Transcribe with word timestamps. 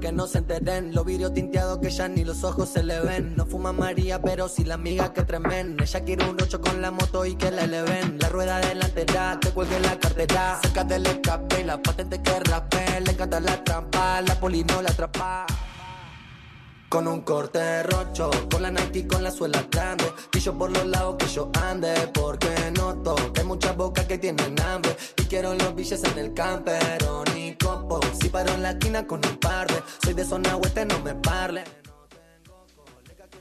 que 0.00 0.12
no 0.12 0.26
se 0.26 0.38
enteren. 0.38 0.94
Los 0.94 1.04
vidrios 1.04 1.32
tinteados 1.34 1.78
que 1.78 1.90
ya 1.90 2.08
ni 2.08 2.24
los 2.24 2.44
ojos 2.44 2.68
se 2.68 2.82
le 2.82 3.00
ven. 3.00 3.34
No 3.36 3.46
fuma 3.46 3.72
María, 3.72 4.20
pero 4.20 4.48
si 4.48 4.64
la 4.64 4.74
amiga 4.74 5.12
que 5.12 5.22
tremen. 5.22 5.76
Ella 5.80 6.00
quiere 6.00 6.28
un 6.28 6.38
rocho 6.38 6.60
con 6.60 6.82
la 6.82 6.90
moto 6.90 7.24
y 7.24 7.36
que 7.36 7.50
la 7.50 7.64
eleven. 7.64 8.18
La 8.20 8.28
rueda 8.28 8.58
delantera, 8.60 9.38
te 9.40 9.50
cuelgue 9.50 9.80
la 9.80 9.98
cartera. 9.98 10.58
Cerca 10.62 10.84
del 10.84 11.06
escape, 11.06 11.64
la 11.64 11.80
patente 11.82 12.20
que 12.22 12.40
rape. 12.40 13.00
Le 13.00 13.12
encanta 13.12 13.40
la 13.40 13.62
trampa, 13.64 14.20
la 14.22 14.38
poli 14.38 14.64
no 14.64 14.82
la 14.82 14.90
atrapa. 14.90 15.46
Con 16.96 17.08
un 17.08 17.20
corte 17.20 17.82
rocho, 17.82 18.30
con 18.50 18.62
la 18.62 18.70
Nike 18.70 19.06
con 19.06 19.22
la 19.22 19.30
suela 19.30 19.62
grande. 19.70 20.10
Y 20.32 20.38
yo 20.38 20.56
por 20.56 20.70
los 20.70 20.86
lados 20.86 21.16
que 21.18 21.26
yo 21.26 21.50
ande, 21.62 21.92
porque 22.14 22.48
noto 22.74 23.14
que 23.34 23.40
hay 23.42 23.46
muchas 23.46 23.76
bocas 23.76 24.06
que 24.06 24.16
tienen 24.16 24.58
hambre. 24.62 24.96
Y 25.18 25.24
quiero 25.24 25.52
los 25.52 25.74
billetes 25.74 26.02
en 26.04 26.18
el 26.18 26.32
campero, 26.32 27.22
ni 27.34 27.54
copo. 27.56 28.00
Si 28.18 28.30
paro 28.30 28.50
en 28.54 28.62
la 28.62 28.70
esquina 28.70 29.06
con 29.06 29.20
un 29.26 29.36
par 29.36 29.66
de, 29.66 29.82
soy 30.02 30.14
de 30.14 30.24
zona 30.24 30.56
oeste, 30.56 30.86
no 30.86 30.98
me 31.00 31.14
parle. 31.16 31.64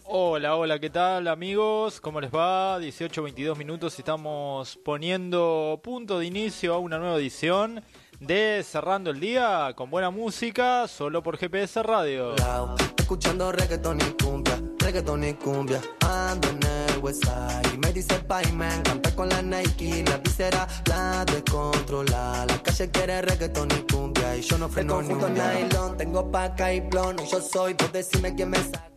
Hola, 0.03 0.57
hola, 0.57 0.77
¿qué 0.77 0.89
tal 0.89 1.25
amigos? 1.29 2.01
¿Cómo 2.01 2.19
les 2.19 2.31
va? 2.31 2.77
18, 2.77 3.23
22 3.23 3.57
minutos, 3.57 3.97
estamos 3.97 4.77
poniendo 4.83 5.79
punto 5.81 6.19
de 6.19 6.25
inicio 6.25 6.73
a 6.73 6.79
una 6.79 6.97
nueva 6.97 7.15
edición 7.15 7.81
de 8.19 8.63
Cerrando 8.63 9.09
el 9.09 9.19
Día 9.19 9.73
con 9.75 9.89
buena 9.89 10.09
música, 10.09 10.87
solo 10.87 11.21
por 11.21 11.37
GPS 11.37 11.83
Radio. 11.83 12.35
Lao, 12.35 12.75
Escuchando 12.97 13.51
reggaetón 13.51 13.99
y 14.01 14.23
cumbia, 14.23 14.61
reggaetón 14.79 15.23
y 15.23 15.33
cumbia. 15.33 15.81
Ando 16.01 16.49
en 16.49 16.59
el 16.63 16.97
west 16.99 17.23
side 17.23 17.73
y 17.73 17.77
me 17.77 17.91
dice 17.93 18.19
Payman, 18.19 18.81
canta 18.83 19.15
con 19.15 19.29
la 19.29 19.41
Nike, 19.41 20.03
la 20.07 20.17
visera 20.17 20.67
la 20.87 21.25
descontrola. 21.25 22.45
La 22.47 22.63
calle 22.63 22.89
quiere 22.91 23.21
reggaetón 23.21 23.69
y 23.71 23.93
cumbia 23.93 24.35
y 24.37 24.41
yo 24.41 24.57
no 24.57 24.69
freno 24.69 25.01
ni 25.01 25.13
un 25.13 25.33
nylon, 25.33 25.97
tengo 25.97 26.31
paca 26.31 26.73
y 26.73 26.83
yo 26.89 27.41
soy, 27.41 27.73
pues 27.73 27.91
decime 27.91 28.33
quién 28.35 28.49
me 28.49 28.57
saca. 28.57 28.89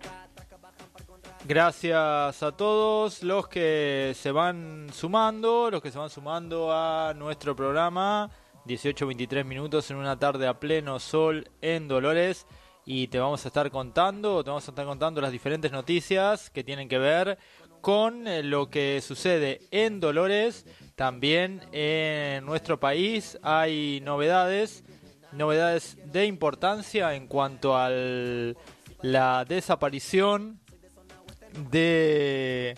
Gracias 1.47 2.43
a 2.43 2.53
todos 2.53 3.23
los 3.23 3.49
que 3.49 4.15
se 4.15 4.31
van 4.33 4.89
sumando, 4.93 5.71
los 5.71 5.81
que 5.81 5.91
se 5.91 5.99
van 5.99 6.11
sumando 6.11 6.71
a 6.71 7.15
nuestro 7.15 7.57
programa. 7.57 8.31
18-23 8.69 9.45
minutos 9.45 9.91
en 9.91 9.97
una 9.97 10.19
tarde 10.19 10.47
a 10.47 10.61
pleno 10.61 11.01
sol 11.01 11.51
en 11.63 11.89
Dolores. 11.89 12.47
Y 12.85 13.09
te 13.09 13.19
vamos 13.19 13.45
a 13.45 13.49
estar 13.49 13.71
contando, 13.71 14.45
te 14.45 14.51
vamos 14.51 14.67
a 14.69 14.71
estar 14.71 14.87
contando 14.87 15.21
las 15.21 15.33
diferentes 15.33 15.73
noticias 15.73 16.51
que 16.51 16.65
tienen 16.65 16.89
que 16.89 16.99
ver 16.99 17.39
con 17.81 18.27
eh, 18.27 18.43
lo 18.43 18.71
que 18.71 19.01
sucede 19.01 19.61
en 19.71 20.01
Dolores, 20.01 20.67
también 20.95 21.63
en 21.73 22.45
nuestro 22.45 22.81
país 22.81 23.39
hay 23.43 24.01
novedades, 24.03 24.85
novedades 25.33 25.97
de 26.13 26.27
importancia 26.27 27.15
en 27.15 27.27
cuanto 27.27 27.77
a 27.77 27.89
la 27.91 29.45
desaparición 29.45 30.61
de 31.71 32.77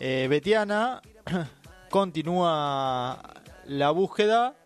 eh, 0.00 0.26
Betiana, 0.28 1.00
continúa 1.90 3.22
la 3.66 3.90
búsqueda 3.90 4.56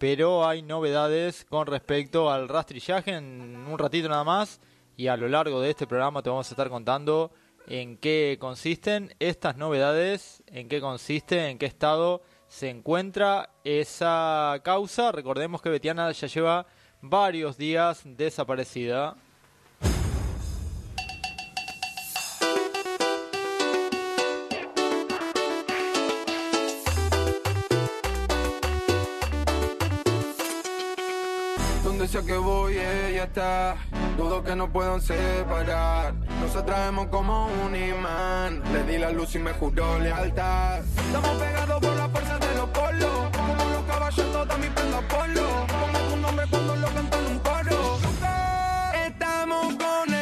pero 0.00 0.48
hay 0.48 0.62
novedades 0.62 1.44
con 1.44 1.66
respecto 1.66 2.30
al 2.30 2.48
rastrillaje 2.48 3.12
en 3.12 3.66
un 3.70 3.78
ratito 3.78 4.08
nada 4.08 4.24
más 4.24 4.58
y 4.96 5.08
a 5.08 5.16
lo 5.18 5.28
largo 5.28 5.60
de 5.60 5.68
este 5.68 5.86
programa 5.86 6.22
te 6.22 6.30
vamos 6.30 6.48
a 6.48 6.54
estar 6.54 6.70
contando 6.70 7.30
en 7.66 7.98
qué 7.98 8.38
consisten 8.40 9.14
estas 9.18 9.58
novedades, 9.58 10.42
en 10.46 10.70
qué 10.70 10.80
consiste, 10.80 11.50
en 11.50 11.58
qué 11.58 11.66
estado 11.66 12.22
se 12.48 12.70
encuentra 12.70 13.50
esa 13.62 14.58
causa. 14.64 15.12
Recordemos 15.12 15.60
que 15.60 15.68
Betiana 15.68 16.10
ya 16.12 16.28
lleva 16.28 16.66
varios 17.02 17.58
días 17.58 18.00
desaparecida. 18.06 19.16
Dudo 34.16 34.42
que 34.42 34.56
no 34.56 34.72
puedan 34.72 35.00
separar. 35.00 36.14
Nos 36.40 36.56
atraemos 36.56 37.06
como 37.08 37.46
un 37.64 37.76
imán. 37.76 38.60
Le 38.72 38.82
di 38.84 38.98
la 38.98 39.10
luz 39.10 39.36
y 39.36 39.38
me 39.38 39.52
juró 39.52 39.98
lealtad. 40.00 40.80
Estamos 40.80 41.30
pegados 41.36 41.80
por 41.80 41.96
la 41.96 42.08
fuerza 42.08 42.38
de 42.38 42.54
los 42.56 42.68
polos. 42.70 43.30
Como 43.36 43.70
los 43.70 43.84
caballos, 43.84 44.32
toda 44.32 44.56
mi 44.56 44.66
prenda 44.68 45.00
polo. 45.08 45.66
Pongo 45.66 45.98
tu 46.10 46.16
nombre 46.16 46.46
cuando 46.50 46.76
lo 46.76 46.88
canto 46.88 47.18
en 47.18 47.26
un 47.26 47.38
coro. 47.38 47.98
Estamos 49.06 49.66
conectados 49.76 50.19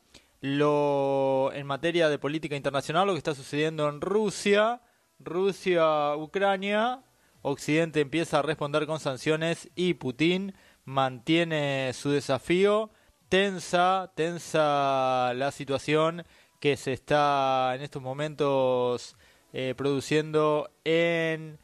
lo 0.44 1.50
en 1.54 1.66
materia 1.66 2.10
de 2.10 2.18
política 2.18 2.54
internacional 2.54 3.06
lo 3.06 3.14
que 3.14 3.18
está 3.18 3.34
sucediendo 3.34 3.88
en 3.88 4.02
Rusia, 4.02 4.82
Rusia, 5.18 6.14
Ucrania, 6.16 7.02
Occidente 7.40 8.02
empieza 8.02 8.40
a 8.40 8.42
responder 8.42 8.86
con 8.86 9.00
sanciones 9.00 9.70
y 9.74 9.94
Putin 9.94 10.54
mantiene 10.84 11.92
su 11.94 12.10
desafío, 12.10 12.90
tensa, 13.30 14.12
tensa 14.14 15.32
la 15.34 15.50
situación 15.50 16.26
que 16.60 16.76
se 16.76 16.92
está 16.92 17.72
en 17.74 17.80
estos 17.80 18.02
momentos 18.02 19.16
eh, 19.54 19.72
produciendo 19.74 20.70
en 20.84 21.58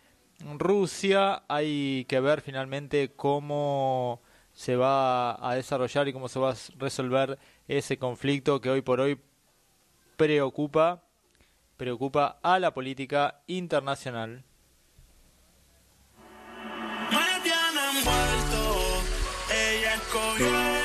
Rusia. 0.59 1.43
Hay 1.49 2.07
que 2.09 2.19
ver 2.21 2.41
finalmente 2.41 3.13
cómo 3.15 4.23
se 4.55 4.75
va 4.77 5.37
a 5.47 5.55
desarrollar 5.55 6.09
y 6.09 6.15
cómo 6.15 6.29
se 6.29 6.39
va 6.39 6.53
a 6.53 6.57
resolver 6.79 7.39
ese 7.71 7.99
conflicto 7.99 8.61
que 8.61 8.69
hoy 8.69 8.83
por 8.83 9.01
hoy 9.01 9.21
preocupa 10.17 11.05
preocupa 11.77 12.39
a 12.43 12.59
la 12.59 12.75
política 12.75 13.43
internacional. 13.47 14.45
Tiene 20.31 20.81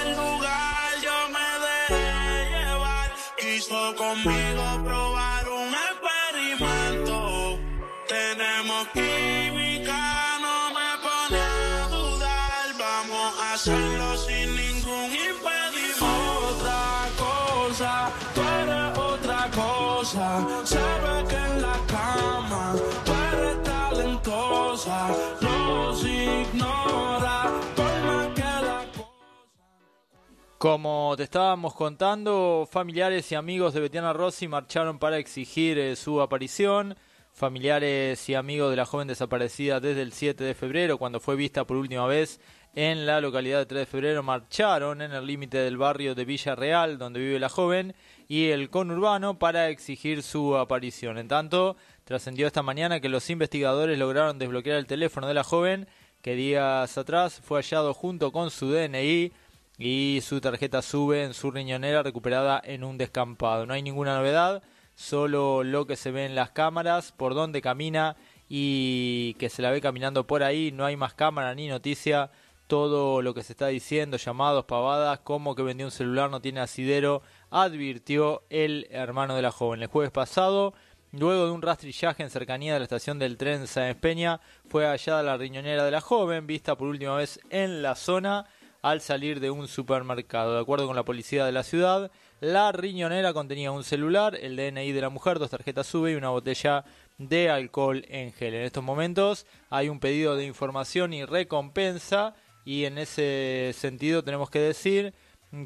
Como 30.66 31.14
te 31.16 31.22
estábamos 31.22 31.76
contando, 31.76 32.68
familiares 32.72 33.32
y 33.32 33.36
amigos 33.36 33.76
de 33.76 33.82
Betiana 33.82 34.14
Rossi 34.14 34.48
marcharon 34.48 34.98
para 34.98 35.20
exigir 35.20 35.78
eh, 35.78 35.96
su 35.96 36.22
aparición. 36.22 36.96
Familiares 37.34 38.28
y 38.30 38.34
amigos 38.34 38.72
de 38.72 38.78
la 38.78 38.88
joven 38.88 39.08
desaparecida 39.08 39.80
desde 39.80 40.02
el 40.02 40.12
7 40.12 40.44
de 40.44 40.56
febrero, 40.56 40.98
cuando 40.98 41.20
fue 41.20 41.36
vista 41.36 41.66
por 41.66 41.78
última 41.78 42.08
vez 42.08 42.40
en 42.74 43.06
la 43.06 43.22
localidad 43.22 43.60
de 43.60 43.66
3 43.68 43.80
de 43.82 43.86
febrero, 43.86 44.24
marcharon 44.24 45.04
en 45.04 45.12
el 45.12 45.28
límite 45.28 45.60
del 45.60 45.78
barrio 45.78 46.16
de 46.16 46.26
Villa 46.26 46.56
Real, 46.56 46.98
donde 46.98 47.20
vive 47.20 47.40
la 47.40 47.50
joven, 47.50 47.94
y 48.28 48.50
el 48.50 48.70
conurbano 48.70 49.38
para 49.38 49.70
exigir 49.70 50.24
su 50.24 50.58
aparición. 50.58 51.18
En 51.18 51.28
tanto, 51.28 51.78
trascendió 52.04 52.48
esta 52.48 52.64
mañana 52.64 53.00
que 53.00 53.10
los 53.10 53.30
investigadores 53.30 53.98
lograron 53.98 54.40
desbloquear 54.40 54.78
el 54.78 54.88
teléfono 54.88 55.28
de 55.28 55.34
la 55.34 55.44
joven, 55.44 55.88
que 56.22 56.36
días 56.36 56.98
atrás 56.98 57.40
fue 57.44 57.60
hallado 57.60 57.94
junto 57.94 58.32
con 58.32 58.50
su 58.50 58.72
DNI 58.72 59.32
y 59.78 60.20
su 60.24 60.42
tarjeta 60.42 60.82
sube 60.82 61.24
en 61.24 61.34
su 61.34 61.52
riñonera 61.52 62.02
recuperada 62.02 62.62
en 62.64 62.84
un 62.84 62.98
descampado. 62.98 63.66
No 63.66 63.74
hay 63.74 63.82
ninguna 63.82 64.18
novedad, 64.18 64.64
solo 64.96 65.64
lo 65.64 65.86
que 65.86 65.96
se 65.96 66.12
ve 66.12 66.26
en 66.26 66.36
las 66.36 66.52
cámaras, 66.52 67.12
por 67.12 67.36
dónde 67.36 67.62
camina 67.62 68.16
y 68.50 69.36
que 69.36 69.50
se 69.50 69.62
la 69.62 69.72
ve 69.72 69.82
caminando 69.82 70.26
por 70.26 70.44
ahí, 70.44 70.72
no 70.72 70.86
hay 70.86 70.96
más 70.96 71.14
cámara 71.14 71.54
ni 71.56 71.68
noticia, 71.68 72.32
todo 72.68 73.22
lo 73.22 73.34
que 73.34 73.44
se 73.44 73.54
está 73.54 73.68
diciendo, 73.68 74.18
llamados, 74.18 74.66
pavadas, 74.66 75.20
como 75.20 75.56
que 75.56 75.64
vendió 75.64 75.86
un 75.86 75.92
celular, 75.92 76.30
no 76.30 76.42
tiene 76.42 76.62
asidero, 76.62 77.22
advirtió 77.56 78.44
el 78.50 78.86
hermano 78.92 79.34
de 79.34 79.42
la 79.42 79.50
joven. 79.50 79.82
El 79.82 79.88
jueves 79.88 80.12
pasado, 80.12 80.74
luego 81.14 81.46
de 81.46 81.52
un 81.52 81.62
rastrillaje 81.62 82.22
en 82.22 82.30
cercanía 82.30 82.74
de 82.74 82.80
la 82.80 82.84
estación 82.84 83.18
del 83.18 83.38
tren 83.38 83.66
Sáenz 83.66 83.98
Peña, 83.98 84.42
fue 84.68 84.86
hallada 84.86 85.24
la 85.24 85.38
riñonera 85.38 85.86
de 85.86 85.92
la 85.92 86.02
joven, 86.02 86.48
vista 86.48 86.76
por 86.76 86.90
última 86.90 87.16
vez 87.16 87.40
en 87.50 87.82
la 87.82 87.96
zona 87.96 88.46
al 88.82 89.00
salir 89.00 89.40
de 89.40 89.52
un 89.52 89.70
supermercado. 89.70 90.54
De 90.54 90.60
acuerdo 90.60 90.86
con 90.86 90.98
la 90.98 91.06
policía 91.06 91.46
de 91.46 91.54
la 91.54 91.64
ciudad, 91.64 92.12
la 92.42 92.74
riñonera 92.74 93.32
contenía 93.32 93.72
un 93.72 93.86
celular, 93.86 94.36
el 94.36 94.58
DNI 94.58 94.92
de 94.92 95.02
la 95.02 95.10
mujer, 95.10 95.40
dos 95.40 95.50
tarjetas 95.50 95.88
SUBE 95.88 96.12
y 96.12 96.16
una 96.16 96.32
botella 96.32 96.84
de 97.18 97.50
alcohol 97.50 98.04
en 98.10 98.34
gel. 98.34 98.54
En 98.54 98.64
estos 98.64 98.84
momentos 98.84 99.46
hay 99.70 99.88
un 99.88 100.02
pedido 100.02 100.36
de 100.36 100.44
información 100.44 101.14
y 101.14 101.24
recompensa 101.24 102.36
y 102.66 102.84
en 102.84 102.98
ese 102.98 103.72
sentido 103.74 104.26
tenemos 104.26 104.50
que 104.50 104.60
decir 104.60 105.14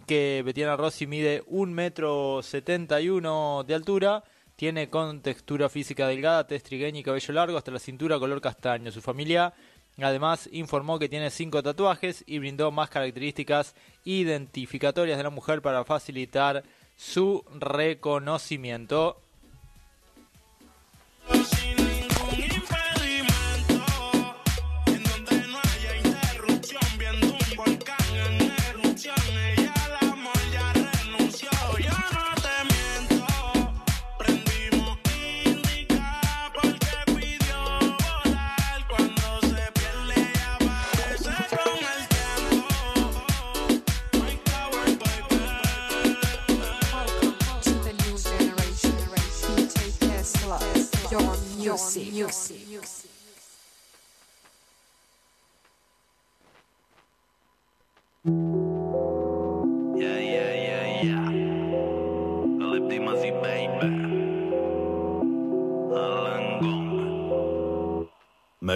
que 0.06 0.42
Betiana 0.46 0.76
Rossi 0.76 1.08
mide 1.08 1.44
un 1.48 1.74
metro 1.74 2.42
setenta 2.44 3.00
y 3.02 3.10
uno 3.10 3.64
de 3.66 3.76
altura, 3.76 4.24
tiene 4.56 4.90
con 4.90 5.22
textura 5.22 5.70
física 5.70 6.08
delgada, 6.08 6.48
tez 6.48 6.64
trigueña 6.64 7.00
y 7.00 7.04
cabello 7.04 7.34
largo 7.34 7.58
hasta 7.58 7.72
la 7.72 7.80
cintura 7.80 8.20
color 8.20 8.42
castaño. 8.42 8.92
Su 8.92 9.02
familia 9.02 9.54
Además, 10.02 10.50
informó 10.52 11.00
que 11.00 11.10
tiene 11.10 11.30
cinco 11.30 11.62
tatuajes 11.62 12.24
y 12.26 12.40
brindó 12.40 12.72
más 12.72 12.90
características 12.90 13.76
identificatorias 14.06 15.18
de 15.18 15.24
la 15.24 15.30
mujer 15.30 15.62
para 15.62 15.84
facilitar 15.84 16.64
su 16.96 17.44
reconocimiento. 17.60 19.18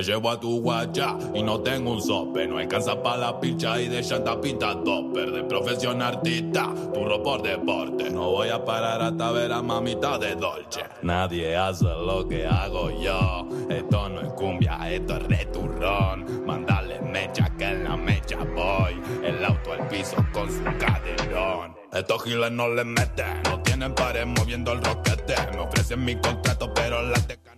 Llevo 0.04 0.30
a 0.30 0.40
tu 0.40 0.62
guacha 0.62 1.18
y 1.34 1.42
no 1.42 1.62
tengo 1.62 1.92
un 1.92 2.02
sope. 2.02 2.48
No 2.48 2.58
alcanza 2.58 3.02
pa' 3.02 3.18
la 3.18 3.40
picha 3.40 3.80
y 3.82 3.88
de 3.88 4.02
llanta 4.02 4.40
pinta 4.40 4.76
topper. 4.84 5.32
De 5.32 5.44
profesión 5.44 6.02
artista, 6.02 6.74
turro 6.94 7.24
por 7.24 7.42
deporte. 7.42 8.10
No 8.10 8.32
voy 8.32 8.50
a 8.50 8.64
parar 8.64 9.02
hasta 9.02 9.32
ver 9.32 9.52
a 9.52 9.62
mamita 9.62 10.18
de 10.18 10.36
Dolce. 10.36 10.82
Nadie 11.02 11.56
hace 11.56 11.86
lo 11.86 12.28
que 12.28 12.46
hago 12.46 12.92
yo. 12.92 13.48
Esto 13.70 14.10
no 14.10 14.22
es 14.22 14.34
cumbia, 14.34 14.78
esto 14.92 15.18
es 15.18 15.24
returrón. 15.24 16.46
Mándale 16.46 17.00
mecha 17.02 17.50
que 17.58 17.66
en 17.66 17.84
la 17.84 17.96
mecha 17.96 18.38
voy. 18.56 19.02
El 19.24 19.44
auto 19.44 19.74
al 19.74 19.88
piso 19.88 20.18
con 20.34 20.50
su 20.52 20.64
caderón. 20.78 21.76
Estos 21.92 22.24
giles 22.24 22.52
no 22.52 22.70
le 22.70 22.84
meten, 22.84 23.44
no 23.44 23.62
tienen 23.62 23.94
pared 23.94 24.26
moviendo 24.26 24.72
el 24.72 24.84
roquete. 24.84 25.36
Me 25.54 25.60
ofrecen 25.60 26.04
mi 26.04 26.16
contrato, 26.16 26.74
pero 26.74 27.04
la 27.04 27.20
teca 27.28 27.53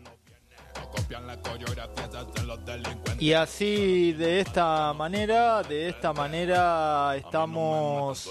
Y 3.19 3.33
así, 3.33 4.13
de 4.13 4.41
esta 4.41 4.93
manera, 4.93 5.63
de 5.63 5.89
esta 5.89 6.13
manera 6.13 7.15
estamos 7.15 8.29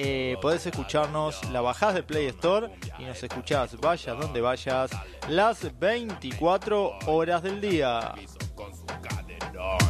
Eh, 0.00 0.36
podés 0.40 0.64
escucharnos, 0.64 1.44
la 1.50 1.60
bajás 1.60 1.92
de 1.92 2.04
Play 2.04 2.26
Store 2.26 2.70
y 3.00 3.02
nos 3.02 3.20
escuchás, 3.20 3.76
vayas 3.80 4.16
donde 4.16 4.40
vayas, 4.40 4.92
las 5.28 5.76
24 5.76 6.98
horas 7.06 7.42
del 7.42 7.60
día. 7.60 8.14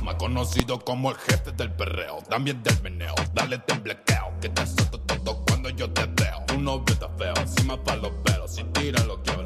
Más 0.03 0.15
conocido 0.15 0.79
como 0.79 1.11
el 1.11 1.17
jefe 1.19 1.53
del 1.53 1.71
perreo, 1.73 2.23
también 2.27 2.63
del 2.63 2.81
meneo. 2.81 3.15
Dale 3.35 3.59
temblequeo, 3.59 4.33
que 4.41 4.49
te 4.49 4.67
suelto 4.67 4.99
todo 5.01 5.45
cuando 5.47 5.69
yo 5.69 5.91
te 5.93 6.07
veo. 6.07 6.43
Un 6.55 6.65
novio 6.65 6.95
está 6.95 7.11
feo, 7.11 7.35
encima 7.37 7.77
pa' 7.85 7.97
los 7.97 8.13
pelos, 8.25 8.55
si 8.55 8.65
tira 8.65 9.05
lo 9.05 9.23
quiebro. 9.23 9.38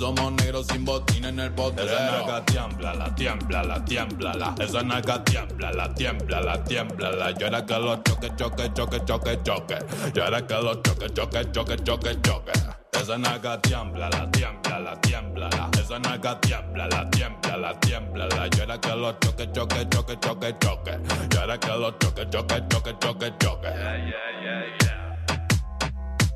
Somos 0.00 0.32
negros 0.32 0.66
sin 0.68 0.82
botín 0.82 1.26
en 1.26 1.38
el 1.40 1.52
potrero. 1.52 1.92
Esa 1.92 2.22
naca 2.22 2.44
tiembla, 2.46 2.94
la 2.94 3.14
tiembla, 3.14 3.62
la 3.62 3.84
tiembla, 3.84 4.32
la. 4.32 4.54
Esa 4.58 4.82
naca 4.82 5.22
tiembla, 5.22 5.72
la 5.72 5.92
tiembla, 5.92 6.40
la 6.40 6.64
tiembla, 6.64 7.10
la. 7.10 7.30
Yo 7.32 7.46
era 7.48 7.66
que 7.66 7.78
los 7.78 8.02
choque, 8.04 8.34
choque, 8.34 8.72
choque, 8.72 9.04
choque, 9.04 9.38
choque. 9.42 9.78
Yo 10.14 10.24
era 10.24 10.46
que 10.46 10.54
los 10.54 10.80
choque, 10.80 11.06
choque, 11.12 11.52
choque, 11.52 11.76
choque, 11.84 12.18
choque. 12.22 12.52
Esa 12.92 13.18
naca 13.18 13.60
tiembla, 13.60 14.08
la 14.08 14.30
tiembla, 14.30 14.80
la 14.80 15.00
tiembla, 15.02 15.50
la. 15.50 15.70
Esa 15.78 15.98
naca 15.98 16.40
tiembla, 16.40 16.86
la 16.86 17.10
tiembla, 17.10 17.56
la 17.58 17.80
tiembla, 17.80 18.26
la. 18.28 18.46
Yo 18.46 18.62
era 18.62 18.80
que 18.80 18.96
los 18.96 19.20
choque, 19.20 19.52
choque, 19.52 19.86
choque, 19.90 20.18
choque, 20.18 20.56
choque. 20.60 20.98
Yo 21.28 21.42
era 21.42 21.60
que 21.60 21.68
los 21.76 21.98
choque, 21.98 22.26
choque, 22.30 22.64
choque, 22.70 22.96
choque, 22.98 23.34
choque. 23.38 23.68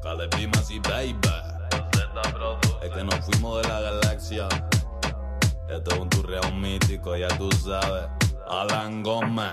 Cale 0.03 0.29
Primas 0.29 0.71
y 0.71 0.79
Baby. 0.81 1.54
Es 2.83 2.91
que 2.91 3.05
nos 3.05 3.17
fuimos 3.25 3.63
de 3.63 3.69
la 3.69 3.81
galaxia. 3.81 4.49
Esto 5.69 5.95
es 5.95 5.99
un 5.99 6.09
turreo 6.09 6.43
mítico, 6.53 7.17
ya 7.17 7.29
tú 7.37 7.51
sabes. 7.53 8.09
Alan 8.49 9.03
Gómez. 9.03 9.53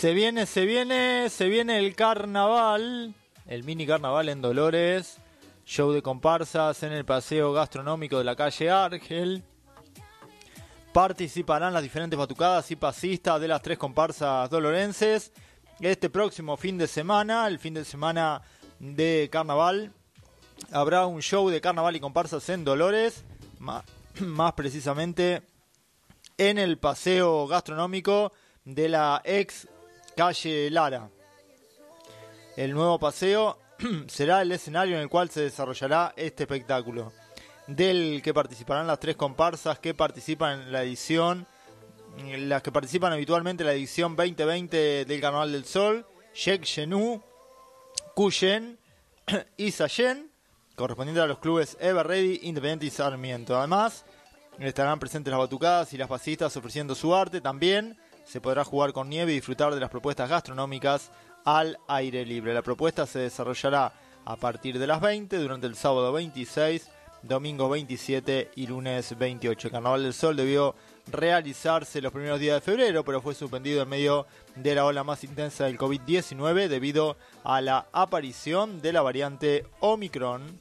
Se 0.00 0.14
viene, 0.14 0.46
se 0.46 0.64
viene, 0.64 1.28
se 1.28 1.46
viene 1.50 1.78
el 1.78 1.94
carnaval, 1.94 3.12
el 3.46 3.64
mini 3.64 3.86
carnaval 3.86 4.30
en 4.30 4.40
Dolores, 4.40 5.18
show 5.66 5.92
de 5.92 6.00
comparsas 6.00 6.82
en 6.84 6.92
el 6.94 7.04
paseo 7.04 7.52
gastronómico 7.52 8.16
de 8.16 8.24
la 8.24 8.34
calle 8.34 8.70
Argel. 8.70 9.44
Participarán 10.94 11.74
las 11.74 11.82
diferentes 11.82 12.18
batucadas 12.18 12.70
y 12.70 12.76
pasistas 12.76 13.42
de 13.42 13.48
las 13.48 13.60
tres 13.60 13.76
comparsas 13.76 14.48
dolorenses. 14.48 15.32
Este 15.80 16.08
próximo 16.08 16.56
fin 16.56 16.78
de 16.78 16.86
semana, 16.86 17.46
el 17.46 17.58
fin 17.58 17.74
de 17.74 17.84
semana 17.84 18.40
de 18.78 19.28
carnaval, 19.30 19.92
habrá 20.72 21.04
un 21.04 21.20
show 21.20 21.50
de 21.50 21.60
carnaval 21.60 21.94
y 21.94 22.00
comparsas 22.00 22.48
en 22.48 22.64
Dolores, 22.64 23.22
ma- 23.58 23.84
más 24.20 24.54
precisamente 24.54 25.42
en 26.38 26.56
el 26.56 26.78
paseo 26.78 27.46
gastronómico 27.46 28.32
de 28.64 28.88
la 28.88 29.20
ex 29.26 29.68
calle 30.16 30.70
Lara. 30.70 31.10
El 32.56 32.72
nuevo 32.72 32.98
paseo 32.98 33.58
será 34.06 34.42
el 34.42 34.52
escenario 34.52 34.96
en 34.96 35.02
el 35.02 35.08
cual 35.08 35.30
se 35.30 35.42
desarrollará 35.42 36.12
este 36.16 36.44
espectáculo, 36.44 37.12
del 37.66 38.20
que 38.22 38.34
participarán 38.34 38.86
las 38.86 39.00
tres 39.00 39.16
comparsas 39.16 39.78
que 39.78 39.94
participan 39.94 40.62
en 40.62 40.72
la 40.72 40.82
edición, 40.82 41.46
las 42.38 42.62
que 42.62 42.72
participan 42.72 43.12
habitualmente 43.12 43.62
en 43.62 43.68
la 43.68 43.72
edición 43.72 44.16
2020 44.16 45.04
del 45.04 45.20
Carnaval 45.20 45.52
del 45.52 45.64
Sol, 45.64 46.06
Shek 46.34 46.64
Genu, 46.64 47.22
Kuyen 48.14 48.78
y 49.56 49.70
Sayen, 49.70 50.30
correspondientes 50.74 51.22
a 51.22 51.26
los 51.26 51.38
clubes 51.38 51.76
Ever 51.80 52.06
Ready, 52.06 52.40
Independiente 52.42 52.86
y 52.86 52.90
Sarmiento. 52.90 53.56
Además, 53.56 54.04
estarán 54.58 54.98
presentes 54.98 55.30
las 55.30 55.38
batucadas 55.38 55.92
y 55.92 55.96
las 55.96 56.08
pasistas 56.08 56.56
ofreciendo 56.56 56.94
su 56.94 57.14
arte. 57.14 57.40
También 57.40 57.98
se 58.24 58.40
podrá 58.40 58.64
jugar 58.64 58.92
con 58.92 59.08
nieve 59.08 59.32
y 59.32 59.36
disfrutar 59.36 59.74
de 59.74 59.80
las 59.80 59.90
propuestas 59.90 60.28
gastronómicas 60.28 61.10
al 61.44 61.78
aire 61.88 62.24
libre. 62.24 62.54
La 62.54 62.62
propuesta 62.62 63.06
se 63.06 63.20
desarrollará 63.20 63.92
a 64.24 64.36
partir 64.36 64.78
de 64.78 64.86
las 64.86 65.00
20 65.00 65.36
durante 65.38 65.66
el 65.66 65.74
sábado 65.74 66.12
26, 66.12 66.88
domingo 67.22 67.68
27 67.68 68.50
y 68.54 68.66
lunes 68.66 69.16
28. 69.18 69.68
El 69.68 69.72
Carnaval 69.72 70.02
del 70.02 70.14
Sol 70.14 70.36
debió 70.36 70.74
realizarse 71.10 72.00
los 72.00 72.12
primeros 72.12 72.40
días 72.40 72.56
de 72.56 72.60
febrero, 72.60 73.04
pero 73.04 73.20
fue 73.20 73.34
suspendido 73.34 73.82
en 73.82 73.88
medio 73.88 74.26
de 74.56 74.74
la 74.74 74.84
ola 74.84 75.04
más 75.04 75.24
intensa 75.24 75.64
del 75.64 75.78
COVID-19 75.78 76.68
debido 76.68 77.16
a 77.44 77.60
la 77.60 77.86
aparición 77.92 78.80
de 78.80 78.92
la 78.92 79.02
variante 79.02 79.66
Omicron. 79.80 80.60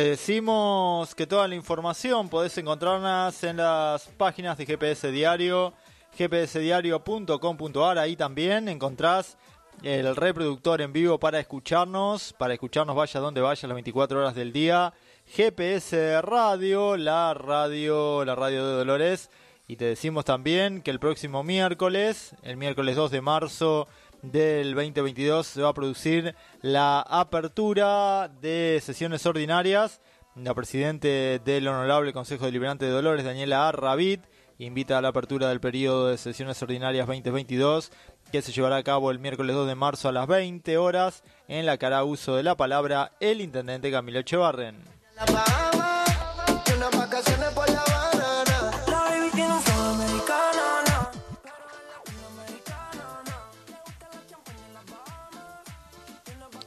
Te 0.00 0.08
decimos 0.08 1.14
que 1.14 1.26
toda 1.26 1.46
la 1.46 1.54
información 1.54 2.30
podés 2.30 2.56
encontrarlas 2.56 3.44
en 3.44 3.58
las 3.58 4.06
páginas 4.16 4.56
de 4.56 4.64
GPS 4.64 5.12
Diario, 5.12 5.74
gpsdiario.com.ar. 6.18 7.98
Ahí 7.98 8.16
también 8.16 8.70
encontrás 8.70 9.36
el 9.82 10.16
reproductor 10.16 10.80
en 10.80 10.94
vivo 10.94 11.20
para 11.20 11.38
escucharnos, 11.38 12.32
para 12.32 12.54
escucharnos 12.54 12.96
vaya 12.96 13.20
donde 13.20 13.42
vaya 13.42 13.68
las 13.68 13.74
24 13.74 14.20
horas 14.20 14.34
del 14.34 14.54
día. 14.54 14.94
GPS 15.26 16.22
Radio, 16.22 16.96
la 16.96 17.34
radio, 17.34 18.24
la 18.24 18.34
radio 18.34 18.66
de 18.66 18.72
Dolores. 18.76 19.28
Y 19.68 19.76
te 19.76 19.84
decimos 19.84 20.24
también 20.24 20.80
que 20.80 20.92
el 20.92 20.98
próximo 20.98 21.44
miércoles, 21.44 22.34
el 22.42 22.56
miércoles 22.56 22.96
2 22.96 23.10
de 23.10 23.20
marzo 23.20 23.86
del 24.22 24.74
2022, 24.74 25.46
se 25.46 25.62
va 25.62 25.70
a 25.70 25.74
producir 25.74 26.34
la 26.62 27.00
apertura 27.00 28.28
de 28.40 28.80
sesiones 28.82 29.24
ordinarias. 29.26 30.00
La 30.36 30.54
presidente 30.54 31.40
del 31.44 31.68
Honorable 31.68 32.12
Consejo 32.12 32.46
Deliberante 32.46 32.84
de 32.84 32.92
Dolores, 32.92 33.24
Daniela 33.24 33.68
Arrabit, 33.68 34.22
invita 34.58 34.98
a 34.98 35.02
la 35.02 35.08
apertura 35.08 35.48
del 35.48 35.60
periodo 35.60 36.08
de 36.08 36.18
sesiones 36.18 36.62
ordinarias 36.62 37.06
2022 37.06 37.90
que 38.30 38.42
se 38.42 38.52
llevará 38.52 38.76
a 38.76 38.82
cabo 38.82 39.10
el 39.10 39.18
miércoles 39.18 39.56
2 39.56 39.66
de 39.66 39.74
marzo 39.74 40.08
a 40.08 40.12
las 40.12 40.26
20 40.26 40.78
horas 40.78 41.24
en 41.48 41.66
la 41.66 41.72
hará 41.72 42.04
uso 42.04 42.36
de 42.36 42.42
la 42.42 42.56
palabra 42.56 43.12
el 43.20 43.40
intendente 43.40 43.90
Camilo 43.90 44.20
Echevarren. 44.20 44.76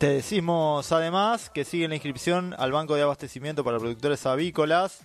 Te 0.04 0.10
decimos 0.10 0.92
además 0.92 1.50
que 1.50 1.64
sigue 1.64 1.88
la 1.88 1.96
inscripción 1.96 2.54
al 2.58 2.74
Banco 2.74 2.96
de 2.96 3.04
Abastecimiento 3.04 3.64
para 3.64 3.80
Productores 3.80 4.26
Avícolas. 4.26 5.00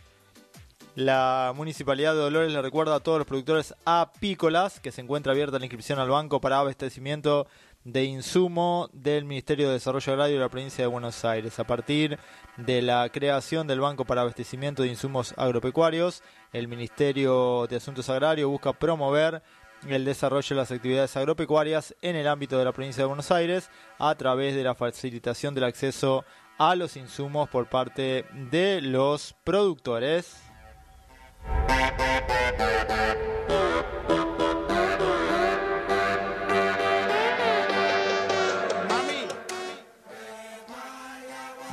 La 0.96 1.52
Municipalidad 1.54 2.14
de 2.14 2.18
Dolores 2.18 2.52
le 2.52 2.60
recuerda 2.60 2.96
a 2.96 3.00
todos 3.00 3.18
los 3.18 3.26
productores 3.28 3.76
apícolas 3.84 4.80
que 4.80 4.90
se 4.90 5.00
encuentra 5.00 5.30
abierta 5.30 5.60
la 5.60 5.66
inscripción 5.66 6.00
al 6.00 6.08
Banco 6.08 6.40
para 6.40 6.58
Abastecimiento 6.58 7.46
de 7.84 8.06
Insumo 8.06 8.90
del 8.92 9.24
Ministerio 9.24 9.68
de 9.68 9.74
Desarrollo 9.74 10.12
Agrario 10.14 10.34
de 10.34 10.42
la 10.42 10.48
Provincia 10.48 10.82
de 10.82 10.88
Buenos 10.88 11.24
Aires. 11.24 11.60
A 11.60 11.64
partir 11.64 12.18
de 12.56 12.82
la 12.82 13.08
creación 13.08 13.68
del 13.68 13.78
Banco 13.78 14.04
para 14.04 14.22
Abastecimiento 14.22 14.82
de 14.82 14.88
Insumos 14.88 15.32
Agropecuarios, 15.36 16.24
el 16.52 16.66
Ministerio 16.66 17.68
de 17.68 17.76
Asuntos 17.76 18.08
Agrarios 18.08 18.50
busca 18.50 18.72
promover 18.72 19.44
el 19.86 20.04
desarrollo 20.04 20.48
de 20.48 20.54
las 20.60 20.70
actividades 20.70 21.16
agropecuarias 21.16 21.94
en 22.02 22.16
el 22.16 22.26
ámbito 22.26 22.58
de 22.58 22.64
la 22.64 22.72
provincia 22.72 23.02
de 23.02 23.08
Buenos 23.08 23.30
Aires 23.30 23.70
a 23.98 24.14
través 24.14 24.54
de 24.54 24.64
la 24.64 24.74
facilitación 24.74 25.54
del 25.54 25.64
acceso 25.64 26.24
a 26.58 26.74
los 26.74 26.96
insumos 26.96 27.48
por 27.48 27.68
parte 27.68 28.24
de 28.50 28.80
los 28.80 29.34
productores. 29.44 30.42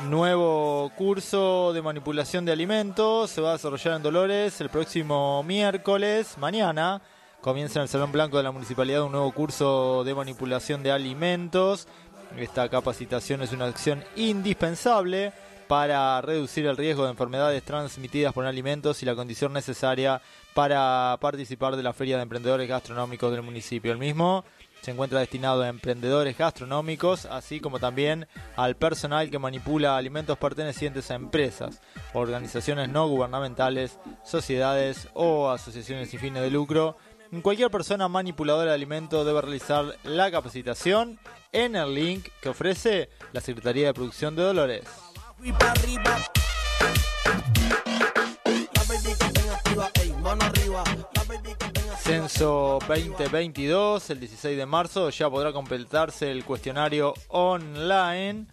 Nuevo 0.09 0.91
curso 0.95 1.73
de 1.73 1.81
manipulación 1.81 2.45
de 2.45 2.51
alimentos 2.51 3.31
se 3.31 3.41
va 3.41 3.49
a 3.49 3.53
desarrollar 3.53 3.95
en 3.95 4.03
Dolores 4.03 4.61
el 4.61 4.69
próximo 4.69 5.41
miércoles, 5.43 6.37
mañana. 6.37 7.01
Comienza 7.45 7.77
en 7.77 7.83
el 7.83 7.89
Salón 7.89 8.11
Blanco 8.11 8.37
de 8.37 8.43
la 8.43 8.51
Municipalidad 8.51 9.03
un 9.03 9.11
nuevo 9.11 9.31
curso 9.31 10.03
de 10.03 10.15
manipulación 10.15 10.81
de 10.81 10.91
alimentos. 10.91 11.87
Esta 12.39 12.67
capacitación 12.69 13.43
es 13.43 13.51
una 13.51 13.65
acción 13.65 14.03
indispensable 14.15 15.31
para 15.67 16.19
reducir 16.21 16.65
el 16.65 16.75
riesgo 16.75 17.03
de 17.03 17.11
enfermedades 17.11 17.61
transmitidas 17.61 18.33
por 18.33 18.47
alimentos 18.47 19.03
y 19.03 19.05
la 19.05 19.13
condición 19.13 19.53
necesaria 19.53 20.23
para 20.55 21.15
participar 21.21 21.75
de 21.75 21.83
la 21.83 21.93
Feria 21.93 22.15
de 22.15 22.23
Emprendedores 22.23 22.67
Gastronómicos 22.67 23.31
del 23.31 23.43
municipio. 23.43 23.91
El 23.91 23.99
mismo 23.99 24.43
se 24.81 24.89
encuentra 24.89 25.19
destinado 25.19 25.61
a 25.61 25.67
emprendedores 25.67 26.35
gastronómicos, 26.35 27.27
así 27.27 27.59
como 27.59 27.79
también 27.79 28.27
al 28.55 28.75
personal 28.75 29.29
que 29.29 29.37
manipula 29.37 29.97
alimentos 29.97 30.39
pertenecientes 30.39 31.11
a 31.11 31.15
empresas, 31.15 31.79
organizaciones 32.13 32.89
no 32.89 33.07
gubernamentales, 33.07 33.99
sociedades 34.23 35.09
o 35.13 35.51
asociaciones 35.51 36.09
sin 36.09 36.19
fines 36.19 36.41
de 36.41 36.49
lucro. 36.49 36.97
Cualquier 37.41 37.69
persona 37.69 38.07
manipuladora 38.07 38.71
de 38.71 38.75
alimentos 38.75 39.25
debe 39.25 39.41
realizar 39.41 39.97
la 40.03 40.31
capacitación 40.31 41.19
en 41.51 41.75
el 41.75 41.93
link 41.93 42.27
que 42.41 42.49
ofrece 42.49 43.09
la 43.33 43.41
Secretaría 43.41 43.87
de 43.87 43.93
Producción 43.93 44.35
de 44.35 44.43
Dolores. 44.43 44.83
Censo 51.99 52.79
2022, 52.87 54.09
el 54.11 54.19
16 54.19 54.57
de 54.57 54.65
marzo, 54.65 55.09
ya 55.09 55.29
podrá 55.29 55.51
completarse 55.51 56.31
el 56.31 56.45
cuestionario 56.45 57.13
online. 57.29 58.45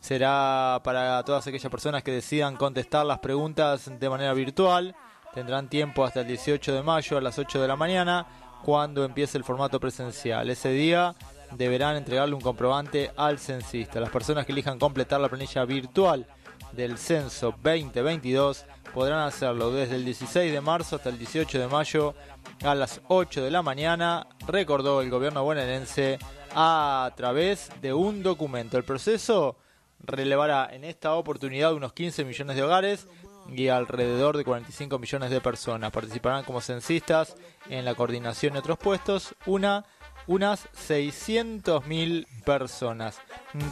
Será 0.00 0.80
para 0.82 1.22
todas 1.24 1.46
aquellas 1.46 1.70
personas 1.70 2.02
que 2.02 2.10
decidan 2.10 2.56
contestar 2.56 3.06
las 3.06 3.20
preguntas 3.20 3.90
de 3.98 4.10
manera 4.10 4.32
virtual. 4.34 4.96
Tendrán 5.34 5.68
tiempo 5.68 6.04
hasta 6.04 6.20
el 6.20 6.26
18 6.26 6.74
de 6.74 6.82
mayo 6.82 7.16
a 7.16 7.20
las 7.20 7.38
8 7.38 7.60
de 7.62 7.68
la 7.68 7.76
mañana, 7.76 8.26
cuando 8.64 9.04
empiece 9.04 9.38
el 9.38 9.44
formato 9.44 9.80
presencial. 9.80 10.50
Ese 10.50 10.70
día 10.70 11.14
deberán 11.52 11.96
entregarle 11.96 12.34
un 12.34 12.40
comprobante 12.40 13.10
al 13.16 13.38
censista. 13.38 14.00
Las 14.00 14.10
personas 14.10 14.46
que 14.46 14.52
elijan 14.52 14.78
completar 14.78 15.20
la 15.20 15.28
planilla 15.28 15.64
virtual 15.64 16.26
del 16.72 16.98
censo 16.98 17.54
2022 17.62 18.64
podrán 18.94 19.20
hacerlo 19.20 19.70
desde 19.70 19.96
el 19.96 20.04
16 20.04 20.52
de 20.52 20.60
marzo 20.60 20.96
hasta 20.96 21.08
el 21.08 21.18
18 21.18 21.58
de 21.58 21.68
mayo 21.68 22.14
a 22.62 22.74
las 22.74 23.00
8 23.08 23.42
de 23.42 23.50
la 23.50 23.62
mañana, 23.62 24.26
recordó 24.46 25.00
el 25.00 25.10
gobierno 25.10 25.42
bonaerense 25.44 26.18
a 26.54 27.12
través 27.16 27.70
de 27.80 27.92
un 27.92 28.22
documento. 28.22 28.76
El 28.76 28.84
proceso 28.84 29.56
relevará 30.00 30.68
en 30.72 30.84
esta 30.84 31.14
oportunidad 31.14 31.74
unos 31.74 31.92
15 31.92 32.24
millones 32.24 32.56
de 32.56 32.62
hogares 32.62 33.06
y 33.54 33.68
alrededor 33.68 34.36
de 34.36 34.44
45 34.44 34.98
millones 34.98 35.30
de 35.30 35.40
personas. 35.40 35.90
Participarán 35.92 36.44
como 36.44 36.60
censistas 36.60 37.36
en 37.68 37.84
la 37.84 37.94
coordinación 37.94 38.52
de 38.52 38.60
otros 38.60 38.78
puestos 38.78 39.34
una, 39.46 39.84
unas 40.26 40.68
600.000 40.72 42.26
personas. 42.44 43.18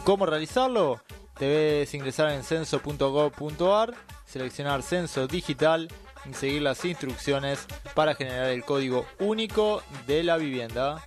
¿Cómo 0.03 0.25
realizarlo? 0.25 1.01
Debes 1.39 1.93
ingresar 1.93 2.31
en 2.31 2.43
censo.gov.ar, 2.43 3.93
seleccionar 4.25 4.83
censo 4.83 5.27
digital 5.27 5.87
y 6.29 6.33
seguir 6.33 6.61
las 6.61 6.83
instrucciones 6.83 7.65
para 7.95 8.13
generar 8.13 8.49
el 8.49 8.65
código 8.65 9.05
único 9.19 9.81
de 10.05 10.23
la 10.23 10.37
vivienda. 10.37 11.01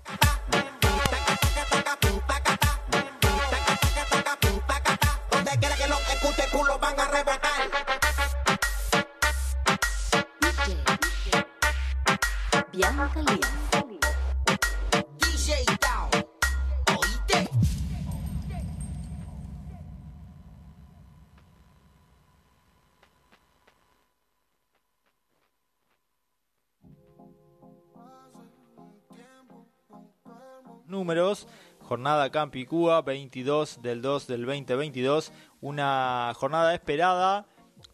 Jornada 32.03 32.31
Campicúa 32.31 33.01
22 33.03 33.81
del 33.81 34.03
2 34.03 34.27
del 34.27 34.45
2022. 34.45 35.31
Una 35.61 36.33
jornada 36.35 36.75
esperada 36.75 37.47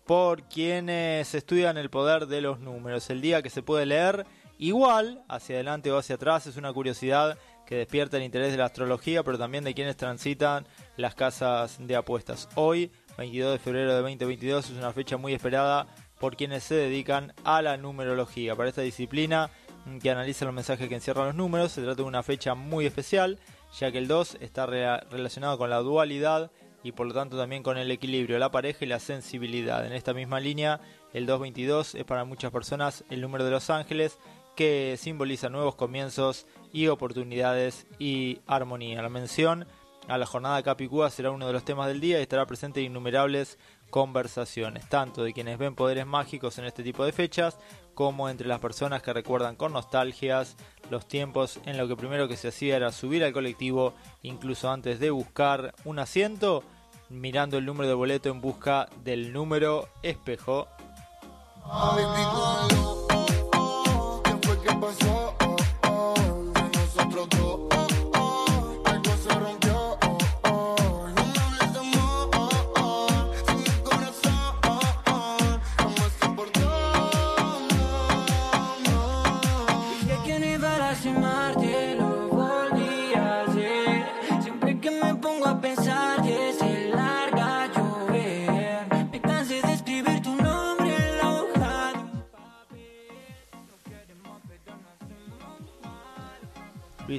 por 0.07 0.45
quienes 0.45 1.35
estudian 1.35 1.77
el 1.77 1.91
poder 1.91 2.27
de 2.27 2.41
los 2.41 2.59
números. 2.59 3.11
El 3.11 3.21
día 3.21 3.43
que 3.43 3.51
se 3.51 3.63
puede 3.63 3.85
leer 3.85 4.25
igual, 4.57 5.23
hacia 5.29 5.57
adelante 5.57 5.93
o 5.93 5.99
hacia 5.99 6.15
atrás, 6.15 6.47
es 6.47 6.57
una 6.57 6.73
curiosidad 6.73 7.37
que 7.67 7.75
despierta 7.75 8.17
el 8.17 8.23
interés 8.23 8.51
de 8.51 8.57
la 8.57 8.65
astrología, 8.65 9.23
pero 9.23 9.37
también 9.37 9.63
de 9.63 9.75
quienes 9.75 9.99
transitan 9.99 10.67
las 10.97 11.15
casas 11.15 11.77
de 11.79 11.95
apuestas. 11.95 12.49
Hoy, 12.55 12.91
22 13.19 13.53
de 13.53 13.59
febrero 13.59 13.91
de 13.91 14.01
2022, 14.01 14.71
es 14.71 14.79
una 14.79 14.95
fecha 14.95 15.19
muy 15.19 15.35
esperada 15.35 15.87
por 16.19 16.35
quienes 16.35 16.65
se 16.65 16.77
dedican 16.77 17.35
a 17.45 17.61
la 17.61 17.77
numerología. 17.77 18.57
Para 18.57 18.71
esta 18.71 18.81
disciplina 18.81 19.51
mm, 19.85 19.99
que 19.99 20.11
analiza 20.11 20.47
los 20.47 20.55
mensajes 20.55 20.89
que 20.89 20.95
encierran 20.95 21.27
los 21.27 21.35
números, 21.35 21.73
se 21.73 21.83
trata 21.83 21.97
de 21.97 22.09
una 22.09 22.23
fecha 22.23 22.55
muy 22.55 22.87
especial, 22.87 23.39
ya 23.79 23.91
que 23.93 23.99
el 23.99 24.09
2 24.09 24.39
está 24.41 24.67
re- 24.67 25.01
relacionado 25.11 25.59
con 25.59 25.71
la 25.71 25.79
dualidad 25.79 26.51
y 26.83 26.93
por 26.93 27.07
lo 27.07 27.15
tanto 27.15 27.37
también 27.37 27.63
con 27.63 27.77
el 27.77 27.91
equilibrio, 27.91 28.39
la 28.39 28.51
pareja 28.51 28.85
y 28.85 28.89
la 28.89 29.01
sensibilidad. 29.01 29.85
En 29.85 29.93
esta 29.93 30.15
misma 30.15 30.39
línea, 30.41 30.81
el 31.13 31.27
222 31.27 31.97
es 31.97 32.05
para 32.05 32.25
muchas 32.25 32.53
personas 32.53 33.05
el 33.11 33.21
número 33.21 33.45
de 33.45 33.51
los 33.51 33.69
ángeles 33.71 34.19
que 34.57 34.97
simboliza 34.99 35.49
nuevos 35.49 35.75
comienzos 35.75 36.47
y 36.73 36.87
oportunidades 36.89 37.87
y 37.99 38.41
armonía. 38.47 39.03
La 39.03 39.09
mención 39.09 39.67
a 40.09 40.19
la 40.19 40.27
jornada 40.27 40.63
Capicúa 40.63 41.11
será 41.11 41.31
uno 41.31 41.47
de 41.47 41.53
los 41.53 41.65
temas 41.65 41.87
del 41.89 42.01
día 42.01 42.19
y 42.19 42.23
estará 42.23 42.47
presente 42.47 42.81
en 42.81 42.87
innumerables 42.87 43.59
conversaciones, 43.91 44.89
tanto 44.89 45.23
de 45.23 45.33
quienes 45.33 45.59
ven 45.59 45.75
poderes 45.75 46.07
mágicos 46.07 46.59
en 46.59 46.65
este 46.65 46.83
tipo 46.83 47.05
de 47.05 47.13
fechas, 47.13 47.59
como 47.95 48.29
entre 48.29 48.49
las 48.49 48.61
personas 48.61 49.03
que 49.03 49.13
recuerdan 49.13 49.57
con 49.57 49.73
nostalgias 49.73 50.57
los 50.91 51.07
tiempos 51.07 51.61
en 51.67 51.77
lo 51.77 51.89
que 51.89 51.97
primero 51.97 52.29
que 52.29 52.37
se 52.37 52.49
hacía 52.49 52.77
era 52.77 52.93
subir 52.93 53.25
al 53.25 53.33
colectivo, 53.33 53.95
incluso 54.23 54.71
antes 54.71 55.01
de 55.01 55.11
buscar 55.11 55.75
un 55.85 55.99
asiento, 55.99 56.63
mirando 57.09 57.59
el 57.59 57.67
número 57.67 57.89
de 57.89 57.95
boleto 57.95 58.29
en 58.29 58.41
busca 58.41 58.89
del 59.05 59.33
número 59.33 59.89
espejo. 60.03 60.69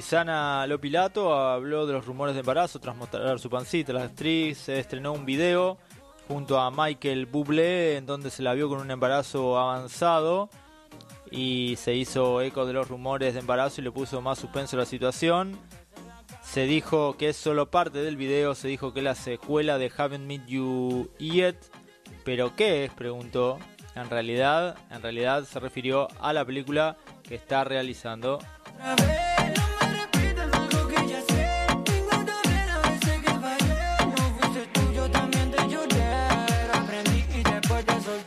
Luisana 0.00 0.66
Lopilato 0.66 1.34
habló 1.34 1.86
de 1.86 1.92
los 1.92 2.06
rumores 2.06 2.34
de 2.34 2.40
embarazo 2.40 2.78
tras 2.80 2.96
mostrar 2.96 3.38
su 3.38 3.50
pancita. 3.50 3.92
La 3.92 4.04
actriz 4.04 4.66
estrenó 4.70 5.12
un 5.12 5.26
video 5.26 5.76
junto 6.26 6.58
a 6.58 6.70
Michael 6.70 7.26
Bublé 7.26 7.98
en 7.98 8.06
donde 8.06 8.30
se 8.30 8.42
la 8.42 8.54
vio 8.54 8.70
con 8.70 8.80
un 8.80 8.90
embarazo 8.90 9.58
avanzado 9.58 10.48
y 11.30 11.74
se 11.76 11.96
hizo 11.96 12.40
eco 12.40 12.64
de 12.64 12.72
los 12.72 12.88
rumores 12.88 13.34
de 13.34 13.40
embarazo 13.40 13.82
y 13.82 13.84
le 13.84 13.92
puso 13.92 14.22
más 14.22 14.38
suspenso 14.38 14.76
a 14.76 14.78
la 14.78 14.86
situación. 14.86 15.58
Se 16.40 16.62
dijo 16.62 17.18
que 17.18 17.28
es 17.28 17.36
solo 17.36 17.70
parte 17.70 17.98
del 17.98 18.16
video, 18.16 18.54
se 18.54 18.68
dijo 18.68 18.94
que 18.94 19.00
es 19.00 19.04
la 19.04 19.14
secuela 19.14 19.76
de 19.76 19.92
Haven't 19.94 20.24
Met 20.24 20.46
You 20.46 21.10
Yet, 21.18 21.58
pero 22.24 22.56
¿qué 22.56 22.86
es? 22.86 22.90
preguntó. 22.94 23.58
En 23.94 24.08
realidad, 24.08 24.78
en 24.90 25.02
realidad 25.02 25.44
se 25.44 25.60
refirió 25.60 26.08
a 26.22 26.32
la 26.32 26.46
película 26.46 26.96
que 27.22 27.34
está 27.34 27.64
realizando 27.64 28.38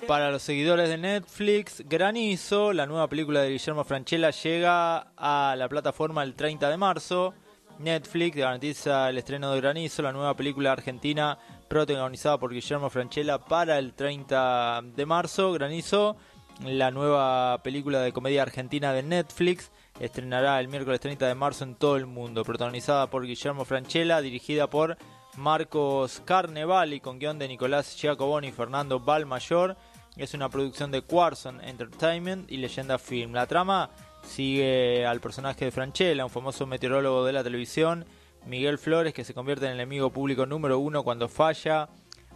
Para 0.07 0.31
los 0.31 0.41
seguidores 0.41 0.89
de 0.89 0.97
Netflix, 0.97 1.83
Granizo, 1.87 2.73
la 2.73 2.85
nueva 2.85 3.07
película 3.07 3.41
de 3.41 3.51
Guillermo 3.51 3.83
Franchella, 3.83 4.31
llega 4.31 5.07
a 5.15 5.55
la 5.57 5.69
plataforma 5.69 6.23
el 6.23 6.35
30 6.35 6.69
de 6.69 6.77
marzo. 6.77 7.33
Netflix 7.79 8.35
garantiza 8.35 9.09
el 9.09 9.17
estreno 9.17 9.51
de 9.51 9.61
Granizo, 9.61 10.01
la 10.01 10.11
nueva 10.11 10.35
película 10.35 10.71
argentina 10.71 11.37
protagonizada 11.67 12.37
por 12.37 12.53
Guillermo 12.53 12.89
Franchella 12.89 13.37
para 13.39 13.79
el 13.79 13.93
30 13.93 14.81
de 14.95 15.05
marzo. 15.05 15.53
Granizo, 15.53 16.17
la 16.63 16.91
nueva 16.91 17.61
película 17.63 18.01
de 18.01 18.11
comedia 18.11 18.41
argentina 18.41 18.93
de 18.93 19.03
Netflix, 19.03 19.71
estrenará 19.99 20.59
el 20.59 20.67
miércoles 20.67 20.99
30 20.99 21.27
de 21.27 21.35
marzo 21.35 21.63
en 21.63 21.75
todo 21.75 21.95
el 21.95 22.05
mundo. 22.05 22.43
Protagonizada 22.43 23.09
por 23.09 23.25
Guillermo 23.25 23.63
Franchella, 23.63 24.21
dirigida 24.21 24.69
por 24.69 24.97
Marcos 25.37 26.21
Carnevali 26.25 26.99
con 26.99 27.17
guion 27.17 27.39
de 27.39 27.47
Nicolás 27.47 27.95
Giacoboni 27.95 28.49
y 28.49 28.51
Fernando 28.51 28.99
Balmayor. 28.99 29.75
Es 30.15 30.35
una 30.35 30.47
producción 30.47 30.91
de 30.91 31.01
Quarson 31.01 31.59
Entertainment 31.61 32.51
y 32.51 32.57
Leyenda 32.57 32.99
Film. 32.99 33.33
La 33.33 33.47
trama 33.47 33.89
sigue 34.21 35.07
al 35.07 35.19
personaje 35.19 35.65
de 35.65 35.71
Franchella, 35.71 36.23
un 36.23 36.29
famoso 36.29 36.67
meteorólogo 36.67 37.25
de 37.25 37.33
la 37.33 37.43
televisión, 37.43 38.05
Miguel 38.45 38.77
Flores, 38.77 39.13
que 39.15 39.23
se 39.23 39.33
convierte 39.33 39.65
en 39.65 39.71
el 39.71 39.77
enemigo 39.77 40.11
público 40.11 40.45
número 40.45 40.77
uno 40.77 41.03
cuando 41.03 41.27
falla 41.29 41.89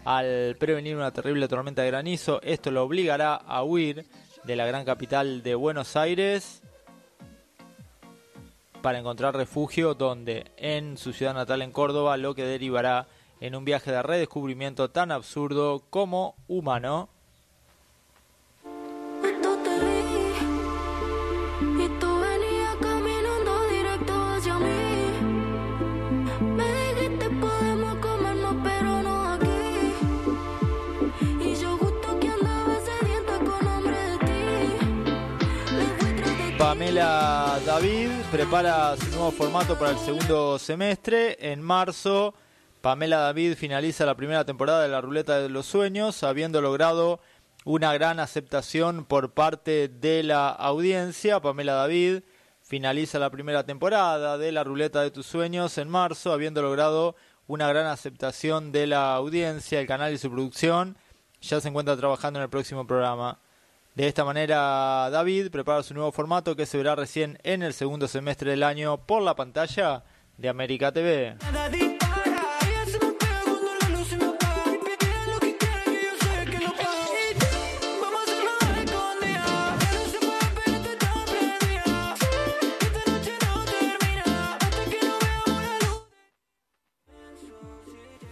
al 0.06 0.56
prevenir 0.60 0.96
una 0.96 1.12
terrible 1.12 1.48
tormenta 1.48 1.84
de 1.84 1.90
granizo. 1.90 2.42
Esto 2.42 2.72
lo 2.72 2.84
obligará 2.84 3.36
a 3.36 3.64
huir 3.64 4.08
de 4.44 4.56
la 4.56 4.66
gran 4.66 4.84
capital 4.84 5.44
de 5.44 5.54
Buenos 5.54 5.96
Aires 5.96 6.64
para 8.82 8.98
encontrar 8.98 9.36
refugio 9.36 9.94
donde 9.94 10.52
en 10.58 10.98
su 10.98 11.14
ciudad 11.14 11.36
natal 11.36 11.62
en 11.62 11.72
Córdoba 11.72 12.18
lo 12.18 12.34
que 12.34 12.44
derivará 12.44 13.08
en 13.40 13.56
un 13.56 13.66
viaje 13.66 13.92
de 13.92 14.02
redescubrimiento 14.02 14.90
tan 14.90 15.12
absurdo 15.12 15.84
como 15.92 16.36
humano. 16.48 17.10
Pamela 36.98 37.60
David 37.64 38.10
prepara 38.32 38.98
su 38.98 39.08
nuevo 39.12 39.30
formato 39.30 39.78
para 39.78 39.92
el 39.92 40.00
segundo 40.00 40.58
semestre. 40.58 41.38
En 41.40 41.62
marzo, 41.62 42.34
Pamela 42.82 43.20
David 43.20 43.54
finaliza 43.54 44.04
la 44.04 44.16
primera 44.16 44.46
temporada 44.46 44.82
de 44.82 44.88
La 44.88 45.00
Ruleta 45.00 45.38
de 45.38 45.48
los 45.48 45.68
Sueños, 45.68 46.24
habiendo 46.24 46.60
logrado 46.60 47.20
una 47.66 47.94
gran 47.94 48.20
aceptación 48.20 49.06
por 49.06 49.36
parte 49.36 49.90
de 49.90 50.24
la 50.24 50.50
audiencia. 50.50 51.40
Pamela 51.40 51.74
David 51.74 52.24
finaliza 52.64 53.20
la 53.20 53.30
primera 53.30 53.64
temporada 53.64 54.40
de 54.40 54.52
La 54.52 54.64
Ruleta 54.64 55.04
de 55.04 55.12
tus 55.12 55.28
Sueños 55.28 55.78
en 55.78 55.90
marzo, 55.90 56.34
habiendo 56.34 56.64
logrado 56.64 57.16
una 57.46 57.68
gran 57.68 57.86
aceptación 57.86 58.72
de 58.72 58.88
la 58.88 59.14
audiencia. 59.14 59.80
El 59.80 59.86
canal 59.86 60.14
y 60.14 60.18
su 60.18 60.32
producción 60.32 60.98
ya 61.42 61.62
se 61.62 61.68
encuentra 61.68 61.96
trabajando 61.96 62.40
en 62.40 62.44
el 62.44 62.50
próximo 62.50 62.88
programa. 62.88 63.40
De 63.98 64.08
esta 64.08 64.24
manera, 64.24 65.10
David 65.10 65.50
prepara 65.50 65.82
su 65.82 65.96
nuevo 65.96 66.12
formato 66.12 66.56
que 66.56 66.68
se 66.68 66.78
verá 66.78 66.94
recién 66.94 67.40
en 67.42 67.64
el 67.64 67.74
segundo 67.74 68.08
semestre 68.08 68.52
del 68.52 68.62
año 68.62 68.98
por 69.08 69.24
la 69.24 69.36
pantalla 69.36 70.04
de 70.38 70.50
América 70.50 70.92
TV. 70.92 71.36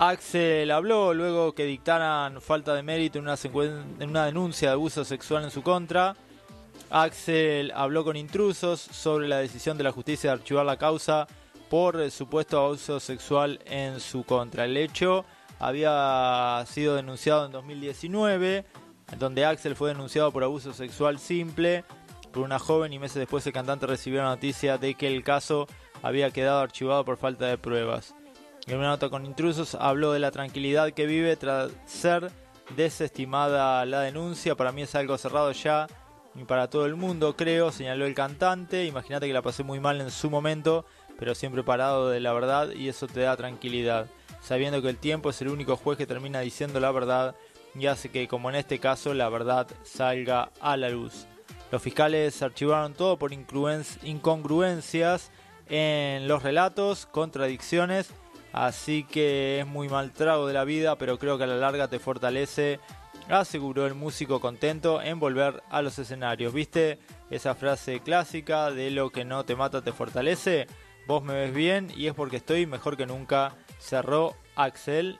Axel 0.09 0.69
habló 0.69 1.15
luego 1.15 1.55
que 1.55 1.65
dictaran 1.65 2.39
falta 2.39 2.75
de 2.75 2.83
mérito 2.83 3.17
en 3.17 3.27
una, 4.09 4.25
denuncia 4.25 4.67
de 4.69 4.73
abuso 4.73 5.03
sexual 5.03 5.45
en 5.45 5.51
su 5.51 5.63
contra. 5.63 6.15
Axel 6.91 7.71
habló 7.75 8.03
con 8.03 8.15
intrusos 8.15 8.79
sobre 8.79 9.27
la 9.27 9.39
decisión 9.39 9.79
de 9.79 9.83
la 9.83 9.91
justicia 9.91 10.29
de 10.29 10.35
archivar 10.35 10.63
la 10.63 10.77
causa 10.77 11.27
por 11.71 12.11
supuesto 12.11 12.59
abuso 12.59 12.99
sexual 12.99 13.59
en 13.65 13.99
su 13.99 14.23
contra. 14.23 14.65
El 14.65 14.77
hecho 14.77 15.25
había 15.57 16.63
sido 16.67 16.95
denunciado 16.95 17.47
en 17.47 17.51
2019, 17.51 18.63
donde 19.17 19.45
Axel 19.45 19.75
fue 19.75 19.89
denunciado 19.89 20.31
por 20.31 20.43
abuso 20.43 20.71
sexual 20.73 21.17
simple 21.17 21.83
por 22.31 22.43
una 22.43 22.59
joven 22.59 22.93
y 22.93 22.99
meses 22.99 23.15
después 23.15 23.47
el 23.47 23.53
cantante 23.53 23.87
recibió 23.87 24.21
la 24.21 24.29
noticia 24.29 24.77
de 24.77 24.93
que 24.93 25.07
el 25.07 25.23
caso 25.23 25.67
había 26.03 26.29
quedado 26.29 26.59
archivado 26.59 27.03
por 27.03 27.17
falta 27.17 27.47
de 27.47 27.57
pruebas. 27.57 28.13
En 28.67 28.79
una 28.79 28.87
nota 28.87 29.09
con 29.09 29.25
intrusos 29.25 29.75
habló 29.75 30.11
de 30.11 30.19
la 30.19 30.31
tranquilidad 30.31 30.91
que 30.91 31.05
vive 31.05 31.35
tras 31.35 31.71
ser 31.85 32.31
desestimada 32.75 33.85
la 33.85 34.01
denuncia. 34.01 34.55
Para 34.55 34.71
mí 34.71 34.81
es 34.81 34.95
algo 34.95 35.19
cerrado 35.19 35.51
ya 35.51 35.85
y 36.33 36.45
para 36.45 36.67
todo 36.69 36.87
el 36.87 36.95
mundo, 36.95 37.35
creo, 37.35 37.71
señaló 37.71 38.07
el 38.07 38.15
cantante. 38.15 38.85
Imagínate 38.85 39.27
que 39.27 39.33
la 39.33 39.43
pasé 39.43 39.63
muy 39.63 39.79
mal 39.79 40.01
en 40.01 40.09
su 40.09 40.31
momento, 40.31 40.83
pero 41.19 41.35
siempre 41.35 41.63
parado 41.63 42.09
de 42.09 42.19
la 42.19 42.33
verdad 42.33 42.71
y 42.71 42.89
eso 42.89 43.05
te 43.05 43.19
da 43.19 43.37
tranquilidad, 43.37 44.07
sabiendo 44.41 44.81
que 44.81 44.89
el 44.89 44.97
tiempo 44.97 45.29
es 45.29 45.39
el 45.41 45.49
único 45.49 45.77
juez 45.77 45.99
que 45.99 46.07
termina 46.07 46.39
diciendo 46.39 46.79
la 46.79 46.91
verdad 46.91 47.35
y 47.75 47.85
hace 47.85 48.09
que, 48.09 48.27
como 48.27 48.49
en 48.49 48.55
este 48.55 48.79
caso, 48.79 49.13
la 49.13 49.29
verdad 49.29 49.67
salga 49.83 50.49
a 50.59 50.75
la 50.75 50.89
luz. 50.89 51.27
Los 51.71 51.83
fiscales 51.83 52.41
archivaron 52.41 52.93
todo 52.93 53.17
por 53.17 53.31
incongruencias 53.31 55.31
en 55.69 56.27
los 56.27 56.41
relatos, 56.41 57.05
contradicciones, 57.05 58.09
así 58.55 59.03
que 59.03 59.59
es 59.59 59.67
muy 59.67 59.89
mal 59.89 60.13
trago 60.13 60.47
de 60.47 60.53
la 60.53 60.63
vida, 60.63 60.97
pero 60.97 61.19
creo 61.19 61.37
que 61.37 61.43
a 61.43 61.47
la 61.47 61.57
larga 61.57 61.89
te 61.89 61.99
fortalece, 61.99 62.79
aseguró 63.27 63.85
el 63.85 63.95
músico 63.95 64.39
contento 64.39 65.01
en 65.01 65.19
volver 65.19 65.61
a 65.69 65.81
los 65.81 65.99
escenarios. 65.99 66.53
¿Viste 66.53 66.97
esa 67.29 67.53
frase 67.53 67.99
clásica 67.99 68.71
de 68.71 68.91
lo 68.91 69.09
que 69.09 69.25
no 69.25 69.43
te 69.43 69.57
mata 69.57 69.81
te 69.81 69.91
fortalece? 69.91 70.67
Vos 71.05 71.21
me 71.21 71.33
ves 71.33 71.53
bien 71.53 71.91
y 71.97 72.07
es 72.07 72.13
porque 72.13 72.37
estoy 72.37 72.65
mejor 72.65 72.95
que 72.95 73.05
nunca, 73.05 73.53
cerró 73.77 74.35
Axel. 74.55 75.19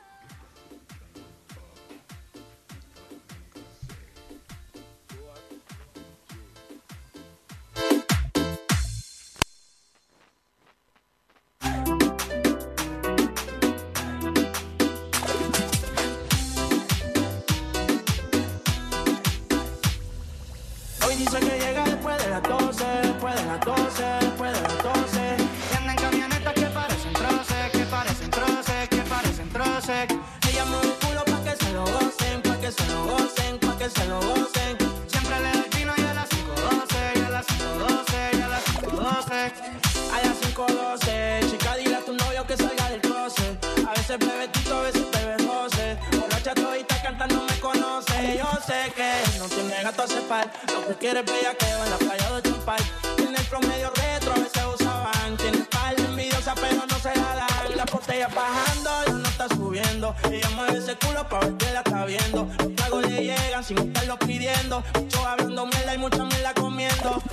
A 43.04 43.92
veces 43.92 44.18
bebe 44.18 44.48
tito, 44.48 44.74
a 44.74 44.82
veces 44.82 45.04
bebe 45.12 45.36
roce. 45.38 45.98
Borracha 46.18 46.54
todita 46.54 47.02
cantando 47.02 47.42
me 47.42 47.60
conoce. 47.60 48.38
Yo 48.38 48.48
sé 48.66 48.90
que 48.94 49.38
no 49.38 49.46
tiene 49.48 49.82
gato 49.82 50.02
a 50.02 50.06
cepar. 50.06 50.50
Lo 50.72 50.86
que 50.88 50.94
quiere 50.94 51.20
es 51.20 51.26
bellaqueo 51.26 51.84
en 51.84 51.90
la 51.90 51.98
playa 51.98 52.32
de 52.32 52.42
Champal. 52.42 52.82
Tiene 53.16 53.36
el 53.36 53.44
promedio 53.44 53.90
retro, 53.90 54.32
a 54.32 54.38
veces 54.38 54.62
usaban. 54.74 55.36
Tiene 55.36 55.58
espalda 55.58 56.02
envidiosa, 56.04 56.54
pero 56.54 56.86
no 56.86 56.98
se 56.98 57.14
la 57.16 57.34
dan. 57.34 57.76
La 57.76 57.84
botella 57.84 58.28
bajando, 58.28 58.90
la 59.06 59.12
nota 59.12 59.48
subiendo. 59.54 60.14
Ella 60.32 60.48
mueve 60.56 60.78
ese 60.78 60.96
culo 60.96 61.28
pa' 61.28 61.40
ver 61.40 61.54
que 61.58 61.72
la 61.72 61.80
está 61.80 62.04
viendo. 62.06 62.48
Los 62.58 62.74
tragos 62.76 63.10
le 63.10 63.24
llegan 63.24 63.62
sin 63.62 63.78
estarlo 63.78 64.18
pidiendo. 64.18 64.82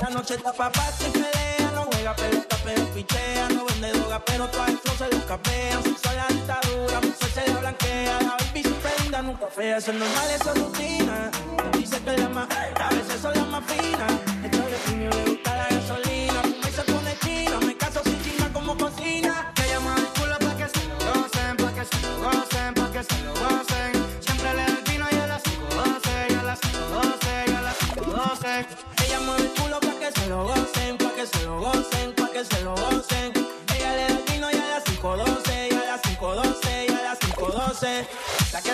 La 0.04 0.10
noche 0.10 0.34
está 0.34 0.52
pa' 0.52 0.70
party, 0.70 1.06
pelea. 1.14 1.72
No 1.74 1.84
juega 1.84 2.14
pelota, 2.14 2.58
pero 2.66 2.84
pichea. 2.88 3.48
No 3.48 3.64
vende 3.64 3.90
droga, 3.94 4.20
pero 4.26 4.50
todas 4.50 4.72
el 4.72 4.78
se 4.98 5.08
lo 5.08 5.16
escapean. 5.16 5.82
Si 5.82 6.16
la 6.18 6.28
dictadura, 6.28 7.00
mujer 7.00 7.30
se 7.34 7.48
le 7.48 7.54
blanquea. 7.54 8.22
La 8.22 8.36
baby 8.38 8.64
linda, 9.00 9.22
nunca 9.22 9.48
fea. 9.48 9.78
Eso 9.78 9.92
es 9.92 9.98
normal, 9.98 10.30
eso 10.36 10.52
es 10.52 10.62
rutina. 10.62 11.32
Dice 11.78 12.02
que 12.02 12.18
la 12.18 12.28
más, 12.28 12.50
a 12.52 12.90
veces 12.90 13.22
son 13.22 13.34
las 13.34 13.48
más 13.48 13.64
finas. 13.64 14.33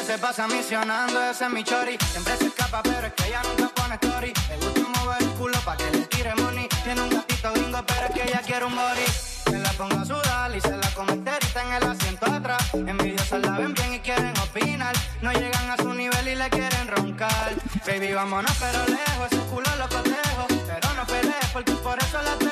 Se 0.09 0.17
pasa 0.17 0.47
misionando, 0.47 1.21
ese 1.21 1.45
es 1.45 1.51
mi 1.51 1.63
chori. 1.63 1.95
Siempre 2.11 2.35
se 2.37 2.47
escapa, 2.47 2.81
pero 2.81 3.05
es 3.05 3.13
que 3.13 3.27
ella 3.27 3.43
nunca 3.43 3.69
pone 3.75 3.93
story. 3.93 4.33
Le 4.49 4.55
gusta 4.55 4.81
mover 4.97 5.21
el 5.21 5.29
culo 5.37 5.59
pa' 5.63 5.77
que 5.77 5.91
le 5.91 5.99
tire 6.07 6.33
money. 6.33 6.67
Tiene 6.83 7.01
un 7.01 7.09
gatito 7.11 7.51
gringo, 7.53 7.79
pero 7.85 8.07
es 8.07 8.13
que 8.15 8.23
ella 8.23 8.41
quiere 8.43 8.65
un 8.65 8.75
body. 8.75 9.07
Que 9.45 9.57
la 9.59 9.71
ponga 9.73 10.01
a 10.01 10.05
sudar 10.05 10.55
y 10.57 10.61
se 10.61 10.75
la 10.75 10.89
come 10.95 11.13
enterita 11.13 11.61
en 11.61 11.73
el 11.73 11.83
asiento 11.83 12.25
atrás. 12.25 12.73
Envidiosas 12.73 13.39
la 13.39 13.51
ven 13.51 13.73
bien 13.75 13.93
y 13.93 13.99
quieren 13.99 14.33
opinar. 14.39 14.95
No 15.21 15.31
llegan 15.31 15.69
a 15.69 15.77
su 15.77 15.93
nivel 15.93 16.27
y 16.27 16.35
le 16.35 16.49
quieren 16.49 16.87
roncar. 16.87 17.51
Baby, 17.85 18.11
vámonos 18.13 18.57
pero 18.59 18.79
lejos, 18.87 19.27
ese 19.31 19.41
culo 19.51 19.69
lo 19.77 19.87
cotejo. 19.89 20.47
Pero 20.69 20.93
no 20.95 21.05
pelees 21.05 21.49
porque 21.53 21.73
por 21.73 21.99
eso 21.99 22.19
la 22.23 22.35
dejo. 22.35 22.48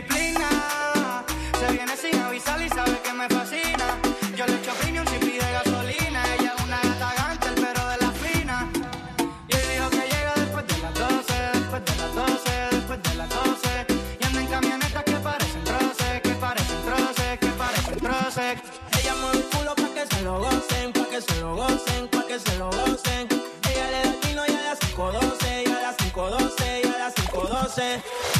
Disciplina, 0.00 1.24
se 1.58 1.72
viene 1.72 1.96
sin 1.96 2.18
avisar 2.20 2.60
y 2.62 2.68
sabe 2.68 2.98
que 3.02 3.12
me 3.12 3.28
fascina. 3.28 3.98
Yo 4.36 4.46
le 4.46 4.54
echo 4.54 4.72
premium 4.80 5.06
si 5.06 5.18
pide 5.18 5.52
gasolina. 5.52 6.22
Ella 6.38 6.54
es 6.56 6.64
una 6.64 6.80
gata 6.80 7.12
gantel, 7.16 7.54
pero 7.54 7.88
de 7.88 7.96
la 7.98 8.10
fina. 8.12 8.70
Y 9.48 9.52
él 9.54 9.62
dijo 9.72 9.90
que 9.90 10.04
llega 10.12 10.32
después 10.36 10.66
de 10.66 10.78
las 10.78 10.94
12, 10.94 11.34
después 11.54 11.84
de 11.84 11.96
las 11.96 12.14
12, 12.14 12.50
después 12.70 13.02
de 13.02 13.14
las 13.14 13.28
12. 13.28 13.86
Y 14.20 14.24
anda 14.24 14.40
en 14.40 14.46
camionetas 14.46 15.04
que 15.04 15.16
parecen 15.16 15.64
troces, 15.64 16.20
que 16.22 16.34
parecen 16.34 16.82
troces, 16.84 17.38
que 17.38 17.46
parecen 17.46 17.98
troces. 17.98 18.58
Ella 18.98 19.14
mueve 19.20 19.38
el 19.38 19.44
culo 19.44 19.74
pa' 19.74 19.94
que 19.94 20.06
se 20.06 20.22
lo 20.22 20.38
gocen, 20.38 20.92
pa' 20.92 21.08
que 21.10 21.20
se 21.20 21.40
lo 21.40 21.56
gocen, 21.56 22.08
pa' 22.08 22.26
que 22.26 22.38
se 22.38 22.56
lo 22.56 22.70
gocen. 22.70 23.28
Ella 23.68 23.90
le 23.90 23.98
da 24.02 24.10
el 24.10 24.18
vino 24.26 24.42
y 24.46 24.52
a 24.56 24.62
las 24.62 24.78
5.12, 24.80 25.64
y 25.66 25.70
a 25.70 25.80
las 25.82 25.96
5.12, 25.98 26.84
y 26.84 26.88
a 26.88 26.98
las 26.98 27.14
5.12. 27.14 28.39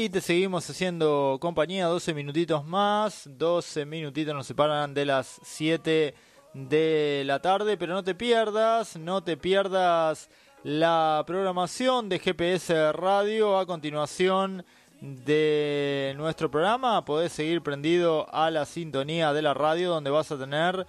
Y 0.00 0.08
te 0.08 0.22
seguimos 0.22 0.70
haciendo 0.70 1.36
compañía, 1.42 1.84
12 1.84 2.14
minutitos 2.14 2.64
más, 2.64 3.28
12 3.36 3.84
minutitos 3.84 4.34
nos 4.34 4.46
separan 4.46 4.94
de 4.94 5.04
las 5.04 5.38
7 5.42 6.14
de 6.54 7.22
la 7.26 7.42
tarde, 7.42 7.76
pero 7.76 7.92
no 7.92 8.02
te 8.02 8.14
pierdas, 8.14 8.96
no 8.96 9.22
te 9.22 9.36
pierdas 9.36 10.30
la 10.62 11.22
programación 11.26 12.08
de 12.08 12.18
GPS 12.18 12.92
Radio 12.94 13.58
a 13.58 13.66
continuación 13.66 14.64
de 15.02 16.14
nuestro 16.16 16.50
programa. 16.50 17.04
Podés 17.04 17.32
seguir 17.32 17.62
prendido 17.62 18.26
a 18.34 18.50
la 18.50 18.64
sintonía 18.64 19.34
de 19.34 19.42
la 19.42 19.52
radio 19.52 19.90
donde 19.90 20.08
vas 20.08 20.32
a 20.32 20.38
tener 20.38 20.86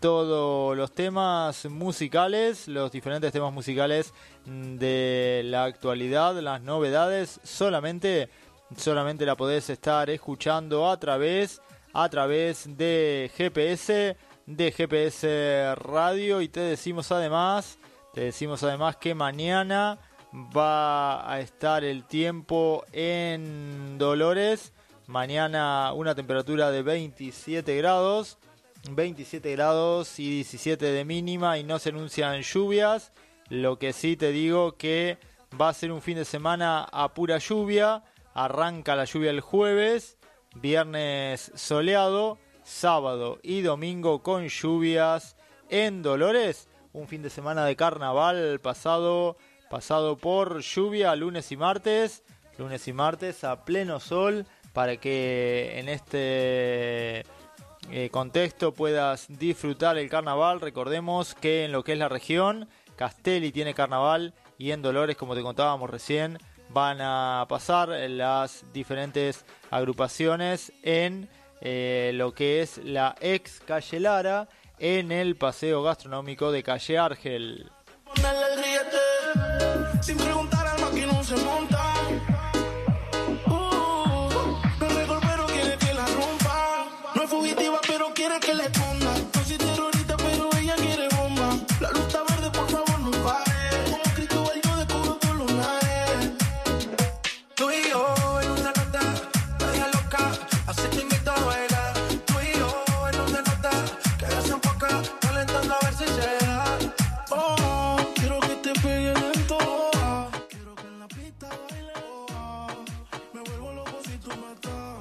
todos 0.00 0.76
los 0.76 0.92
temas 0.92 1.64
musicales, 1.66 2.66
los 2.66 2.90
diferentes 2.90 3.30
temas 3.30 3.52
musicales 3.52 4.12
de 4.46 5.42
la 5.44 5.62
actualidad, 5.62 6.34
las 6.40 6.60
novedades, 6.62 7.40
solamente 7.44 8.28
solamente 8.76 9.26
la 9.26 9.36
podés 9.36 9.70
estar 9.70 10.10
escuchando 10.10 10.88
a 10.90 10.98
través 10.98 11.60
a 11.92 12.08
través 12.08 12.76
de 12.76 13.30
GPS 13.34 14.16
de 14.46 14.72
GPS 14.72 15.74
Radio. 15.76 16.40
Y 16.40 16.48
te 16.48 16.60
decimos 16.60 17.10
además 17.12 17.78
te 18.14 18.22
decimos 18.22 18.62
además 18.62 18.96
que 18.96 19.14
mañana 19.14 19.98
va 20.34 21.30
a 21.30 21.40
estar 21.40 21.84
el 21.84 22.04
tiempo 22.04 22.84
en 22.92 23.98
Dolores. 23.98 24.72
Mañana 25.06 25.92
una 25.94 26.14
temperatura 26.14 26.70
de 26.70 26.82
27 26.82 27.76
grados 27.76 28.38
27 28.90 29.52
grados 29.52 30.18
y 30.18 30.30
17 30.30 30.84
de 30.84 31.04
mínima 31.04 31.58
y 31.58 31.64
no 31.64 31.78
se 31.78 31.90
anuncian 31.90 32.40
lluvias. 32.42 33.12
Lo 33.48 33.78
que 33.78 33.92
sí 33.92 34.16
te 34.16 34.30
digo 34.30 34.76
que 34.76 35.18
va 35.60 35.70
a 35.70 35.74
ser 35.74 35.92
un 35.92 36.02
fin 36.02 36.16
de 36.16 36.24
semana 36.24 36.84
a 36.84 37.12
pura 37.14 37.38
lluvia 37.38 38.02
Arranca 38.34 38.96
la 38.96 39.04
lluvia 39.04 39.30
el 39.30 39.40
jueves, 39.40 40.18
viernes 40.54 41.52
soleado, 41.54 42.38
sábado 42.62 43.38
y 43.42 43.62
domingo 43.62 44.22
con 44.22 44.48
lluvias 44.48 45.36
en 45.70 46.02
Dolores. 46.02 46.68
Un 46.92 47.08
fin 47.08 47.22
de 47.22 47.30
semana 47.30 47.64
de 47.64 47.76
carnaval 47.76 48.60
pasado, 48.60 49.36
pasado 49.70 50.16
por 50.16 50.60
lluvia 50.60 51.14
lunes 51.16 51.50
y 51.52 51.56
martes, 51.56 52.22
lunes 52.58 52.86
y 52.88 52.92
martes 52.92 53.44
a 53.44 53.64
pleno 53.64 54.00
sol 54.00 54.46
para 54.72 54.96
que 54.96 55.78
en 55.78 55.88
este 55.88 57.24
eh, 57.90 58.10
contexto 58.10 58.72
puedas 58.72 59.26
disfrutar 59.28 59.96
el 59.98 60.10
carnaval. 60.10 60.60
Recordemos 60.60 61.34
que 61.34 61.64
en 61.64 61.72
lo 61.72 61.82
que 61.84 61.94
es 61.94 61.98
la 61.98 62.08
región, 62.08 62.68
Castelli 62.96 63.50
tiene 63.50 63.74
carnaval 63.74 64.34
y 64.58 64.72
en 64.72 64.82
Dolores, 64.82 65.16
como 65.16 65.34
te 65.34 65.42
contábamos 65.42 65.88
recién, 65.88 66.38
van 66.70 66.98
a 67.00 67.46
pasar 67.48 67.88
las 67.88 68.64
diferentes 68.72 69.44
agrupaciones 69.70 70.72
en 70.82 71.28
eh, 71.60 72.12
lo 72.14 72.32
que 72.32 72.62
es 72.62 72.78
la 72.78 73.14
ex 73.20 73.60
calle 73.60 74.00
Lara 74.00 74.48
en 74.78 75.10
el 75.10 75.36
paseo 75.36 75.82
gastronómico 75.82 76.52
de 76.52 76.62
calle 76.62 76.98
Argel. 76.98 77.70
Sin 80.00 80.16
preguntar 80.16 80.66
al 80.66 81.24
se 81.24 81.36
monta. 81.36 81.77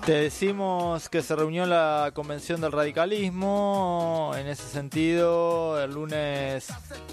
Te 0.08 0.14
decimos 0.14 1.10
que 1.10 1.22
se 1.22 1.36
reunió 1.36 1.66
la 1.66 2.12
convención 2.14 2.62
del 2.62 2.72
radicalismo. 2.72 4.32
En 4.38 4.48
ese 4.48 4.64
sentido, 4.64 5.84
el 5.84 5.96
lunes 5.96 6.70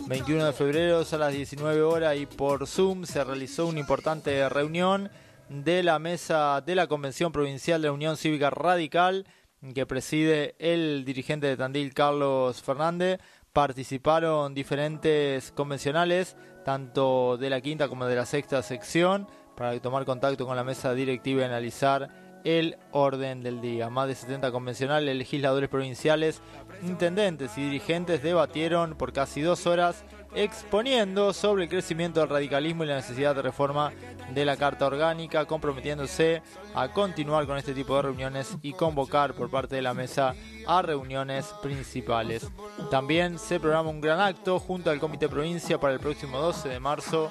21 0.07 0.45
de 0.45 0.53
febrero 0.53 1.03
a 1.11 1.17
las 1.17 1.33
19 1.33 1.83
horas 1.83 2.17
y 2.17 2.27
por 2.27 2.69
Zoom 2.69 3.05
se 3.05 3.25
realizó 3.25 3.67
una 3.67 3.81
importante 3.81 4.49
reunión 4.49 5.11
de 5.49 5.83
la 5.83 5.99
mesa 5.99 6.63
de 6.65 6.77
la 6.77 6.87
Convención 6.87 7.33
Provincial 7.33 7.83
de 7.83 7.89
la 7.89 7.93
Unión 7.93 8.17
Cívica 8.17 8.51
Radical 8.51 9.27
que 9.75 9.87
preside 9.87 10.55
el 10.61 11.05
dirigente 11.05 11.49
de 11.49 11.57
Tandil, 11.57 11.95
Carlos 11.95 12.63
Fernández. 12.63 13.19
Participaron 13.53 14.55
diferentes 14.55 15.51
convencionales, 15.51 16.37
tanto 16.65 17.39
de 17.39 17.51
la 17.51 17.61
quinta 17.61 17.89
como 17.89 18.07
de 18.07 18.15
la 18.15 18.25
sexta 18.25 18.63
sección, 18.63 19.27
para 19.57 19.77
tomar 19.81 20.05
contacto 20.05 20.47
con 20.47 20.55
la 20.55 20.63
mesa 20.63 20.95
directiva 20.95 21.43
y 21.43 21.45
analizar 21.45 22.24
el 22.45 22.77
orden 22.93 23.43
del 23.43 23.61
día. 23.61 23.91
Más 23.91 24.07
de 24.07 24.15
70 24.15 24.53
convencionales, 24.53 25.17
legisladores 25.17 25.69
provinciales, 25.69 26.41
intendentes 26.83 27.57
y 27.57 27.63
dirigentes 27.65 28.23
debatieron 28.23 28.95
por 28.95 29.13
casi 29.13 29.41
dos 29.41 29.67
horas 29.67 30.05
exponiendo 30.35 31.33
sobre 31.33 31.65
el 31.65 31.71
crecimiento 31.71 32.21
del 32.21 32.29
radicalismo 32.29 32.85
y 32.85 32.89
la 32.89 32.97
necesidad 32.97 33.35
de 33.35 33.43
reforma 33.43 33.93
de 34.33 34.45
la 34.45 34.57
Carta 34.57 34.87
Orgánica, 34.87 35.45
comprometiéndose 35.47 36.43
a 36.75 36.89
continuar 36.89 37.47
con 37.47 37.57
este 37.57 37.73
tipo 37.73 37.97
de 37.97 38.03
reuniones 38.03 38.57
y 38.61 38.73
convocar 38.73 39.35
por 39.35 39.49
parte 39.49 39.77
de 39.77 39.83
la 39.83 39.95
mesa 39.95 40.35
a 40.67 40.83
reuniones 40.83 41.47
principales. 41.63 42.49
También 42.91 43.39
se 43.39 43.61
programa 43.61 43.91
un 43.91 44.01
gran 44.01 44.21
acto 44.21 44.59
junto 44.59 44.91
al 44.91 44.99
Comité 44.99 45.29
Provincia 45.29 45.79
para 45.79 45.95
el 45.95 46.01
próximo 46.01 46.39
12 46.39 46.69
de 46.69 46.81
marzo, 46.81 47.31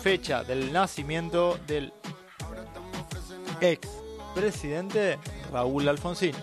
fecha 0.00 0.44
del 0.44 0.72
nacimiento 0.72 1.58
del 1.66 1.92
ex 3.60 4.05
presidente 4.36 5.18
Raúl 5.50 5.88
Alfonsín. 5.88 6.36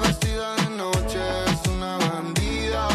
Vestida 0.00 0.54
de 0.54 0.70
noche 0.70 1.18
es 1.46 1.68
una 1.68 1.98
bandida. 1.98 2.88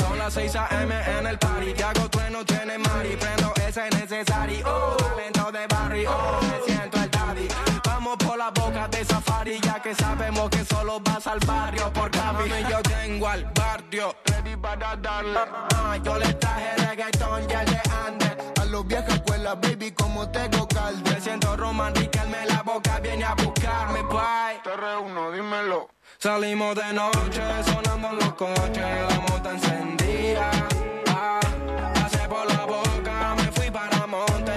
Sola 0.00 0.24
las 0.24 0.34
6 0.34 0.56
a.m. 0.56 0.92
en 1.18 1.26
el 1.28 1.38
party. 1.38 1.72
Que 1.72 1.84
hago 1.84 2.10
trueno, 2.10 2.44
tiene 2.44 2.76
mari. 2.78 3.16
Prendo 3.16 3.52
ese 3.66 3.88
necesario. 3.90 4.66
Oh, 4.66 4.96
talento 4.96 5.52
de 5.52 5.66
barrio. 5.68 6.10
Oh, 6.10 6.40
me 6.42 6.66
siento 6.66 6.98
el 7.00 7.10
daddy. 7.10 7.48
Vamos 7.84 8.16
por 8.16 8.36
la 8.36 8.50
boca 8.50 8.88
de 8.88 9.04
safari. 9.04 9.60
Ya 9.60 9.80
que 9.80 9.94
sabemos 9.94 10.50
que 10.50 10.64
solo 10.64 10.98
vas 11.00 11.24
al 11.28 11.38
barrio 11.46 11.92
por. 11.92 12.10
Mami, 12.16 12.50
yo 12.68 12.82
tengo 12.82 13.28
al 13.28 13.44
barrio. 13.54 14.16
Ready 14.24 14.56
para 14.56 14.96
darle. 14.96 15.38
Ah, 15.76 15.96
yo 16.04 16.18
le 16.18 16.34
traje 16.34 16.76
reggaetón 16.88 17.42
y 17.48 17.52
el 17.52 17.66
de 17.66 17.80
Ander. 18.04 18.36
A 18.60 18.64
los 18.64 18.84
viejas 18.84 19.14
escuelas, 19.14 19.60
baby, 19.60 19.92
como 19.92 20.28
tengo 20.28 20.66
calde. 20.66 21.08
Me 21.10 21.20
siento 21.20 21.56
Roman 21.56 21.94
Boca 22.78 23.00
viene 23.00 23.24
a 23.24 23.34
buscarme, 23.34 24.02
bye. 24.02 24.60
Te 24.62 24.76
reúno, 24.76 25.32
dímelo. 25.32 25.88
Salimos 26.16 26.76
de 26.76 26.92
noche, 26.92 27.42
sonando 27.64 28.10
en 28.10 28.16
los 28.18 28.32
coches, 28.34 29.00
la 29.10 29.20
moto 29.26 29.50
encendida. 29.50 30.48
Ah, 31.08 31.40
pasé 31.94 32.28
por 32.28 32.46
la 32.46 32.64
boca, 32.66 33.34
me 33.34 33.50
fui 33.50 33.68
para 33.72 34.06
monte 34.06 34.52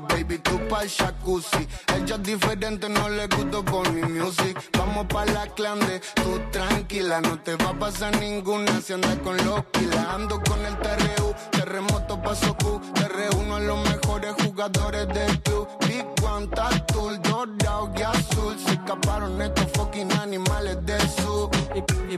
Baby, 0.00 0.38
Tupac 0.38 0.86
jacuzzi. 0.88 1.66
Ella 1.94 2.16
es 2.16 2.22
diferente, 2.22 2.88
no 2.88 3.08
le 3.08 3.26
gusto 3.28 3.64
por 3.64 3.90
mi 3.92 4.02
music. 4.02 4.58
Vamos 4.78 5.06
pa' 5.06 5.26
la 5.26 5.46
clande, 5.48 6.00
tú 6.14 6.40
tranquila, 6.50 7.20
no 7.20 7.38
te 7.40 7.56
va 7.56 7.70
a 7.70 7.78
pasar 7.78 8.18
ninguna 8.18 8.80
si 8.80 8.92
andas 8.92 9.18
con 9.18 9.36
los 9.44 9.64
pilas. 9.66 10.06
Ando 10.08 10.40
con 10.42 10.64
el 10.64 10.76
TRU, 10.78 11.34
terremoto 11.50 12.20
paso 12.22 12.56
Q. 12.56 12.80
Te 12.94 13.08
reúno 13.08 13.56
a 13.56 13.60
los 13.60 13.78
mejores 13.88 14.34
jugadores 14.42 15.08
del 15.08 15.42
club. 15.42 15.68
Big 15.86 16.06
One, 16.24 16.46
Tatul, 16.48 17.20
dorado 17.22 17.92
y 17.96 18.02
azul. 18.02 18.56
Se 18.58 18.72
escaparon 18.72 19.40
estos 19.40 19.61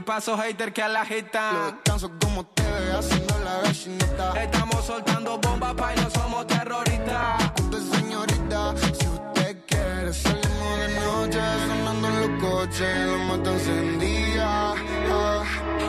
paso 0.05 0.37
hater 0.37 0.71
que 0.71 0.81
a 0.83 0.87
la 0.87 0.99
Los 0.99 1.07
gita. 1.09 1.51
descanso 1.71 2.11
como 2.21 2.45
te 2.45 2.61
ve 2.63 2.91
haciendo 2.93 3.37
la 3.39 3.61
gallineta. 3.61 4.43
Estamos 4.43 4.85
soltando 4.85 5.37
bombas, 5.39 5.73
pa' 5.73 5.93
y 5.95 5.99
no 5.99 6.09
somos 6.11 6.47
terroristas. 6.47 7.53
Disculpe, 7.55 7.97
señorita, 7.97 8.75
si 8.77 9.07
usted 9.07 9.57
quiere 9.67 10.13
salimos 10.13 10.79
de 10.79 10.87
noche 10.99 11.39
sonando 11.67 12.07
en 12.07 12.21
los 12.21 12.41
coches, 12.43 13.07
la 13.07 13.17
moto 13.17 13.51
encendida. 13.51 14.73
Ah, 15.11 15.43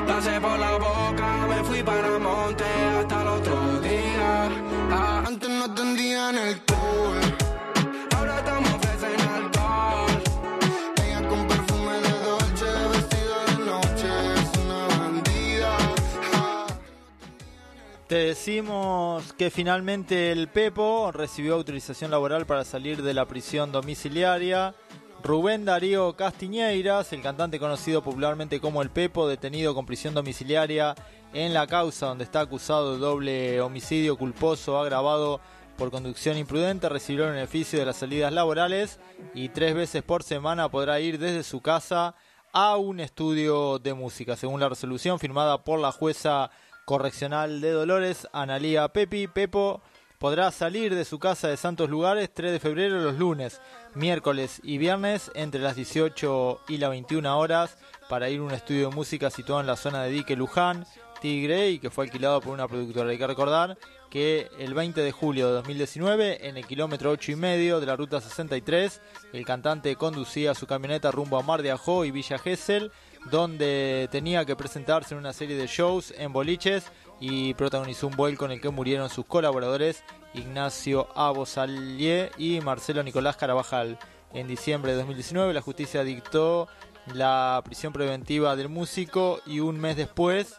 Pasé 0.07 0.41
por 0.41 0.59
la 0.59 0.73
boca, 0.79 1.47
me 1.49 1.65
fui 1.65 1.83
para 1.83 2.19
monte 2.19 2.65
hasta 2.99 3.23
el 3.23 3.29
otro 3.29 3.81
día. 3.81 4.49
Ah, 4.93 5.25
antes 5.27 5.49
no 5.51 5.65
atendían 5.65 6.39
el 6.39 6.61
cool, 6.65 7.36
Te 18.07 18.15
decimos 18.15 19.33
que 19.33 19.51
finalmente 19.51 20.31
el 20.31 20.47
Pepo 20.47 21.11
recibió 21.11 21.55
autorización 21.55 22.13
laboral 22.13 22.47
para 22.47 22.65
salir 22.65 23.03
de 23.03 23.15
la 23.15 23.27
prisión 23.27 23.73
domiciliaria. 23.73 24.77
Rubén 25.25 25.65
Darío 25.65 26.15
Castiñeiras, 26.15 27.13
el 27.13 27.21
cantante 27.21 27.59
conocido 27.59 28.05
popularmente 28.05 28.61
como 28.61 28.81
el 28.81 28.91
Pepo, 28.91 29.27
detenido 29.27 29.75
con 29.75 29.87
prisión 29.87 30.15
domiciliaria 30.15 30.95
en 31.35 31.53
la 31.53 31.67
causa 31.67 32.07
donde 32.07 32.23
está 32.23 32.43
acusado 32.43 32.93
de 32.93 33.01
doble 33.01 33.61
homicidio 33.61 34.17
culposo 34.17 34.79
agravado 34.79 35.41
por 35.77 35.91
conducción 35.91 36.39
imprudente, 36.39 36.89
recibió 36.89 37.25
el 37.25 37.33
beneficio 37.33 37.77
de 37.77 37.87
las 37.87 37.97
salidas 37.97 38.33
laborales 38.33 39.01
y 39.35 39.49
tres 39.49 39.75
veces 39.75 40.05
por 40.05 40.23
semana 40.23 40.69
podrá 40.69 41.01
ir 41.01 41.19
desde 41.19 41.43
su 41.43 41.61
casa 41.61 42.15
a 42.53 42.77
un 42.77 43.01
estudio 43.01 43.81
de 43.81 43.95
música, 43.95 44.37
según 44.37 44.61
la 44.61 44.69
resolución 44.69 45.19
firmada 45.19 45.65
por 45.65 45.81
la 45.81 45.91
jueza 45.91 46.53
correccional 46.87 47.61
de 47.61 47.73
Dolores, 47.73 48.29
Analía 48.33 48.89
Pepi. 48.89 49.27
Pepo 49.27 49.83
podrá 50.19 50.53
salir 50.53 50.95
de 50.95 51.05
su 51.05 51.19
casa 51.19 51.49
de 51.49 51.57
Santos 51.57 51.91
Lugares 51.91 52.31
3 52.33 52.53
de 52.53 52.61
febrero 52.61 53.01
los 53.01 53.19
lunes, 53.19 53.61
miércoles 53.95 54.61
y 54.63 54.79
viernes 54.79 55.33
entre 55.35 55.61
las 55.61 55.75
18 55.75 56.61
y 56.69 56.79
las 56.79 56.91
21 56.91 57.39
horas 57.39 57.77
para 58.09 58.31
ir 58.31 58.39
a 58.39 58.45
un 58.45 58.53
estudio 58.53 58.89
de 58.89 58.95
música 58.95 59.31
situado 59.31 59.61
en 59.61 59.67
la 59.67 59.75
zona 59.75 60.05
de 60.05 60.11
Dique 60.11 60.37
Luján, 60.37 60.87
Tigre 61.21 61.71
y 61.71 61.81
que 61.81 61.91
fue 61.91 62.05
alquilado 62.05 62.41
por 62.41 62.55
una 62.55 62.69
productora. 62.69 63.11
Hay 63.11 63.19
que 63.19 63.27
recordar 63.27 63.77
que 64.09 64.49
el 64.61 64.73
20 64.73 65.01
de 65.01 65.11
julio 65.11 65.49
de 65.49 65.55
2019, 65.55 66.49
en 66.49 66.57
el 66.57 66.67
kilómetro 66.67 67.11
8 67.11 67.33
y 67.33 67.37
medio 67.37 67.81
de 67.81 67.87
la 67.87 67.97
ruta 67.97 68.21
63, 68.21 69.01
el 69.33 69.45
cantante 69.45 69.97
conducía 69.97 70.55
su 70.55 70.69
camioneta 70.69 71.11
rumbo 71.11 71.37
a 71.37 71.43
Mar 71.43 71.63
de 71.63 71.73
Ajó 71.73 72.05
y 72.05 72.13
Villa 72.13 72.39
Gesell, 72.39 72.93
donde 73.31 74.09
tenía 74.11 74.45
que 74.45 74.57
presentarse 74.57 75.15
en 75.15 75.21
una 75.21 75.33
serie 75.33 75.57
de 75.57 75.67
shows 75.67 76.15
en 76.17 76.33
boliches 76.33 76.85
y 77.21 77.55
protagonizó 77.55 78.07
un 78.07 78.17
vuelco 78.17 78.45
en 78.45 78.53
el 78.53 78.61
que 78.61 78.71
murieron 78.71 79.09
sus 79.09 79.27
colaboradores 79.27 80.03
Ignacio 80.35 81.09
Abosalier 81.15 82.31
y 82.37 82.61
Marcelo 82.61 83.03
Nicolás 83.03 83.37
Carabajal. 83.37 83.99
En 84.33 84.47
diciembre 84.47 84.93
de 84.93 84.99
2019 84.99 85.55
la 85.55 85.63
justicia 85.63 86.05
dictó 86.05 86.69
la 87.15 87.63
prisión 87.65 87.93
preventiva 87.93 88.57
del 88.57 88.69
músico 88.69 89.41
y 89.47 89.61
un 89.61 89.81
mes 89.81 89.97
después 89.97 90.57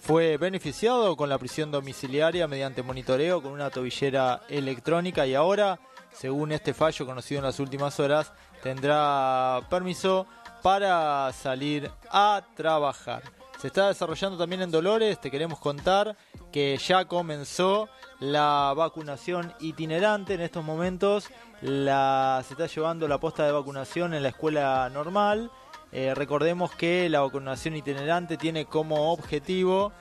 fue 0.00 0.36
beneficiado 0.36 1.16
con 1.16 1.28
la 1.28 1.38
prisión 1.38 1.72
domiciliaria 1.72 2.46
mediante 2.46 2.82
monitoreo 2.82 3.42
con 3.42 3.52
una 3.52 3.70
tobillera 3.70 4.42
electrónica 4.48 5.26
y 5.26 5.34
ahora, 5.34 5.80
según 6.12 6.52
este 6.52 6.74
fallo 6.74 7.06
conocido 7.06 7.40
en 7.40 7.46
las 7.46 7.58
últimas 7.58 7.98
horas, 7.98 8.32
tendrá 8.62 9.62
permiso 9.68 10.26
para 10.66 11.32
salir 11.32 11.88
a 12.10 12.42
trabajar. 12.56 13.22
Se 13.60 13.68
está 13.68 13.86
desarrollando 13.86 14.36
también 14.36 14.62
en 14.62 14.72
Dolores, 14.72 15.20
te 15.20 15.30
queremos 15.30 15.60
contar 15.60 16.16
que 16.50 16.76
ya 16.76 17.04
comenzó 17.04 17.88
la 18.18 18.74
vacunación 18.76 19.54
itinerante 19.60 20.34
en 20.34 20.40
estos 20.40 20.64
momentos. 20.64 21.30
Se 21.60 22.52
está 22.52 22.66
llevando 22.66 23.06
la 23.06 23.20
posta 23.20 23.46
de 23.46 23.52
vacunación 23.52 24.12
en 24.12 24.24
la 24.24 24.30
escuela 24.30 24.90
normal. 24.92 25.52
Eh, 25.92 26.16
recordemos 26.16 26.72
que 26.72 27.08
la 27.08 27.20
vacunación 27.20 27.76
itinerante 27.76 28.36
tiene 28.36 28.64
como 28.64 29.12
objetivo 29.12 29.92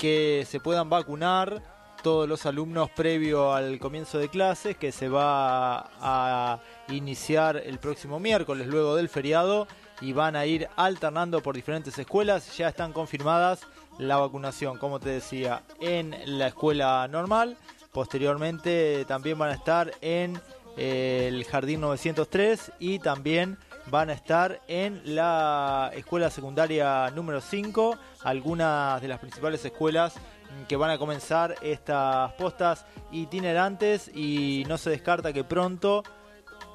que 0.00 0.44
se 0.48 0.58
puedan 0.58 0.90
vacunar 0.90 1.62
todos 2.02 2.28
los 2.28 2.44
alumnos 2.44 2.90
previo 2.90 3.54
al 3.54 3.78
comienzo 3.78 4.18
de 4.18 4.28
clases 4.28 4.76
que 4.76 4.90
se 4.90 5.08
va 5.08 5.90
a 6.00 6.58
iniciar 6.88 7.56
el 7.56 7.78
próximo 7.78 8.18
miércoles 8.18 8.66
luego 8.66 8.96
del 8.96 9.08
feriado 9.08 9.68
y 10.00 10.12
van 10.12 10.36
a 10.36 10.46
ir 10.46 10.68
alternando 10.76 11.42
por 11.42 11.54
diferentes 11.54 11.98
escuelas. 11.98 12.56
Ya 12.56 12.68
están 12.68 12.92
confirmadas 12.92 13.66
la 13.98 14.16
vacunación, 14.16 14.78
como 14.78 15.00
te 15.00 15.10
decía, 15.10 15.62
en 15.80 16.14
la 16.38 16.48
escuela 16.48 17.06
normal. 17.08 17.56
Posteriormente 17.92 19.04
también 19.06 19.38
van 19.38 19.50
a 19.50 19.54
estar 19.54 19.92
en 20.00 20.40
eh, 20.76 21.26
el 21.28 21.44
Jardín 21.44 21.80
903 21.80 22.72
y 22.78 22.98
también 23.00 23.58
van 23.90 24.10
a 24.10 24.12
estar 24.12 24.60
en 24.68 25.00
la 25.04 25.90
escuela 25.94 26.30
secundaria 26.30 27.10
número 27.10 27.40
5, 27.40 27.96
algunas 28.22 29.00
de 29.00 29.08
las 29.08 29.18
principales 29.18 29.64
escuelas 29.64 30.14
mm, 30.14 30.66
que 30.66 30.76
van 30.76 30.90
a 30.90 30.98
comenzar 30.98 31.56
estas 31.62 32.32
postas 32.34 32.84
itinerantes 33.10 34.10
y 34.14 34.64
no 34.68 34.78
se 34.78 34.90
descarta 34.90 35.32
que 35.32 35.42
pronto 35.42 36.04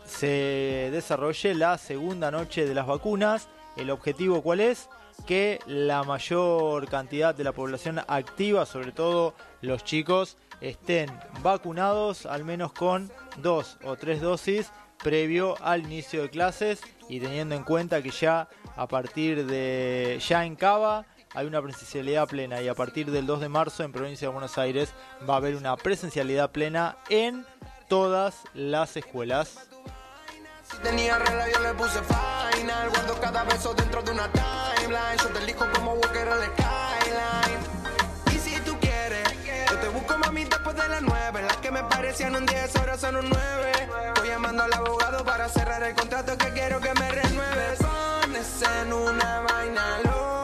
se 0.05 0.89
desarrolle 0.91 1.55
la 1.55 1.77
segunda 1.77 2.31
noche 2.31 2.65
de 2.65 2.73
las 2.73 2.87
vacunas. 2.87 3.47
El 3.77 3.89
objetivo 3.89 4.41
cuál 4.41 4.59
es? 4.59 4.89
Que 5.25 5.59
la 5.67 6.03
mayor 6.03 6.87
cantidad 6.89 7.35
de 7.35 7.43
la 7.43 7.51
población 7.51 7.99
activa, 8.07 8.65
sobre 8.65 8.91
todo 8.91 9.33
los 9.61 9.83
chicos, 9.83 10.37
estén 10.61 11.09
vacunados 11.41 12.25
al 12.25 12.43
menos 12.43 12.73
con 12.73 13.11
dos 13.37 13.77
o 13.83 13.95
tres 13.95 14.21
dosis 14.21 14.71
previo 15.03 15.55
al 15.61 15.81
inicio 15.81 16.21
de 16.21 16.29
clases 16.29 16.81
y 17.09 17.19
teniendo 17.19 17.55
en 17.55 17.63
cuenta 17.63 18.01
que 18.01 18.09
ya 18.09 18.47
a 18.75 18.87
partir 18.87 19.45
de 19.45 20.19
ya 20.25 20.45
en 20.45 20.55
Cava 20.55 21.05
hay 21.33 21.45
una 21.45 21.61
presencialidad 21.61 22.27
plena 22.27 22.61
y 22.61 22.67
a 22.67 22.73
partir 22.73 23.11
del 23.11 23.25
2 23.25 23.41
de 23.41 23.49
marzo 23.49 23.83
en 23.83 23.91
provincia 23.91 24.27
de 24.27 24.33
Buenos 24.33 24.57
Aires 24.57 24.93
va 25.27 25.35
a 25.35 25.37
haber 25.37 25.55
una 25.55 25.75
presencialidad 25.75 26.51
plena 26.51 26.97
en 27.09 27.45
todas 27.89 28.43
las 28.53 28.95
escuelas. 28.97 29.67
Tenía 30.81 31.17
regla 31.19 31.49
yo 31.49 31.59
le 31.59 31.73
puse 31.73 31.99
final. 32.01 32.89
Guardo 32.89 33.19
cada 33.19 33.43
beso 33.43 33.73
dentro 33.73 34.01
de 34.01 34.11
una 34.11 34.29
timeline. 34.31 35.17
Yo 35.21 35.29
te 35.29 35.39
elijo 35.39 35.65
como 35.73 35.93
Walker 35.93 36.27
en 36.27 36.39
la 36.39 36.45
skyline. 36.47 37.63
Y 38.33 38.39
si 38.39 38.59
tú 38.61 38.77
quieres 38.79 39.29
Yo 39.69 39.77
te 39.79 39.87
busco 39.89 40.17
mami 40.17 40.45
después 40.45 40.75
de 40.75 40.87
las 40.87 41.01
nueve. 41.01 41.41
Las 41.41 41.57
que 41.57 41.71
me 41.71 41.83
parecían 41.83 42.35
un 42.35 42.45
10 42.45 42.75
ahora 42.77 42.97
son 42.97 43.15
un 43.17 43.29
9 43.29 43.71
Estoy 44.07 44.27
llamando 44.27 44.63
al 44.63 44.73
abogado 44.73 45.23
para 45.23 45.47
cerrar 45.49 45.83
el 45.83 45.95
contrato 45.95 46.37
Que 46.37 46.49
quiero 46.51 46.79
que 46.79 46.93
me 46.93 47.11
renueves. 47.11 47.79
Pones 47.79 48.61
en 48.61 48.93
una 48.93 49.41
vaina 49.41 49.99
loca 50.03 50.42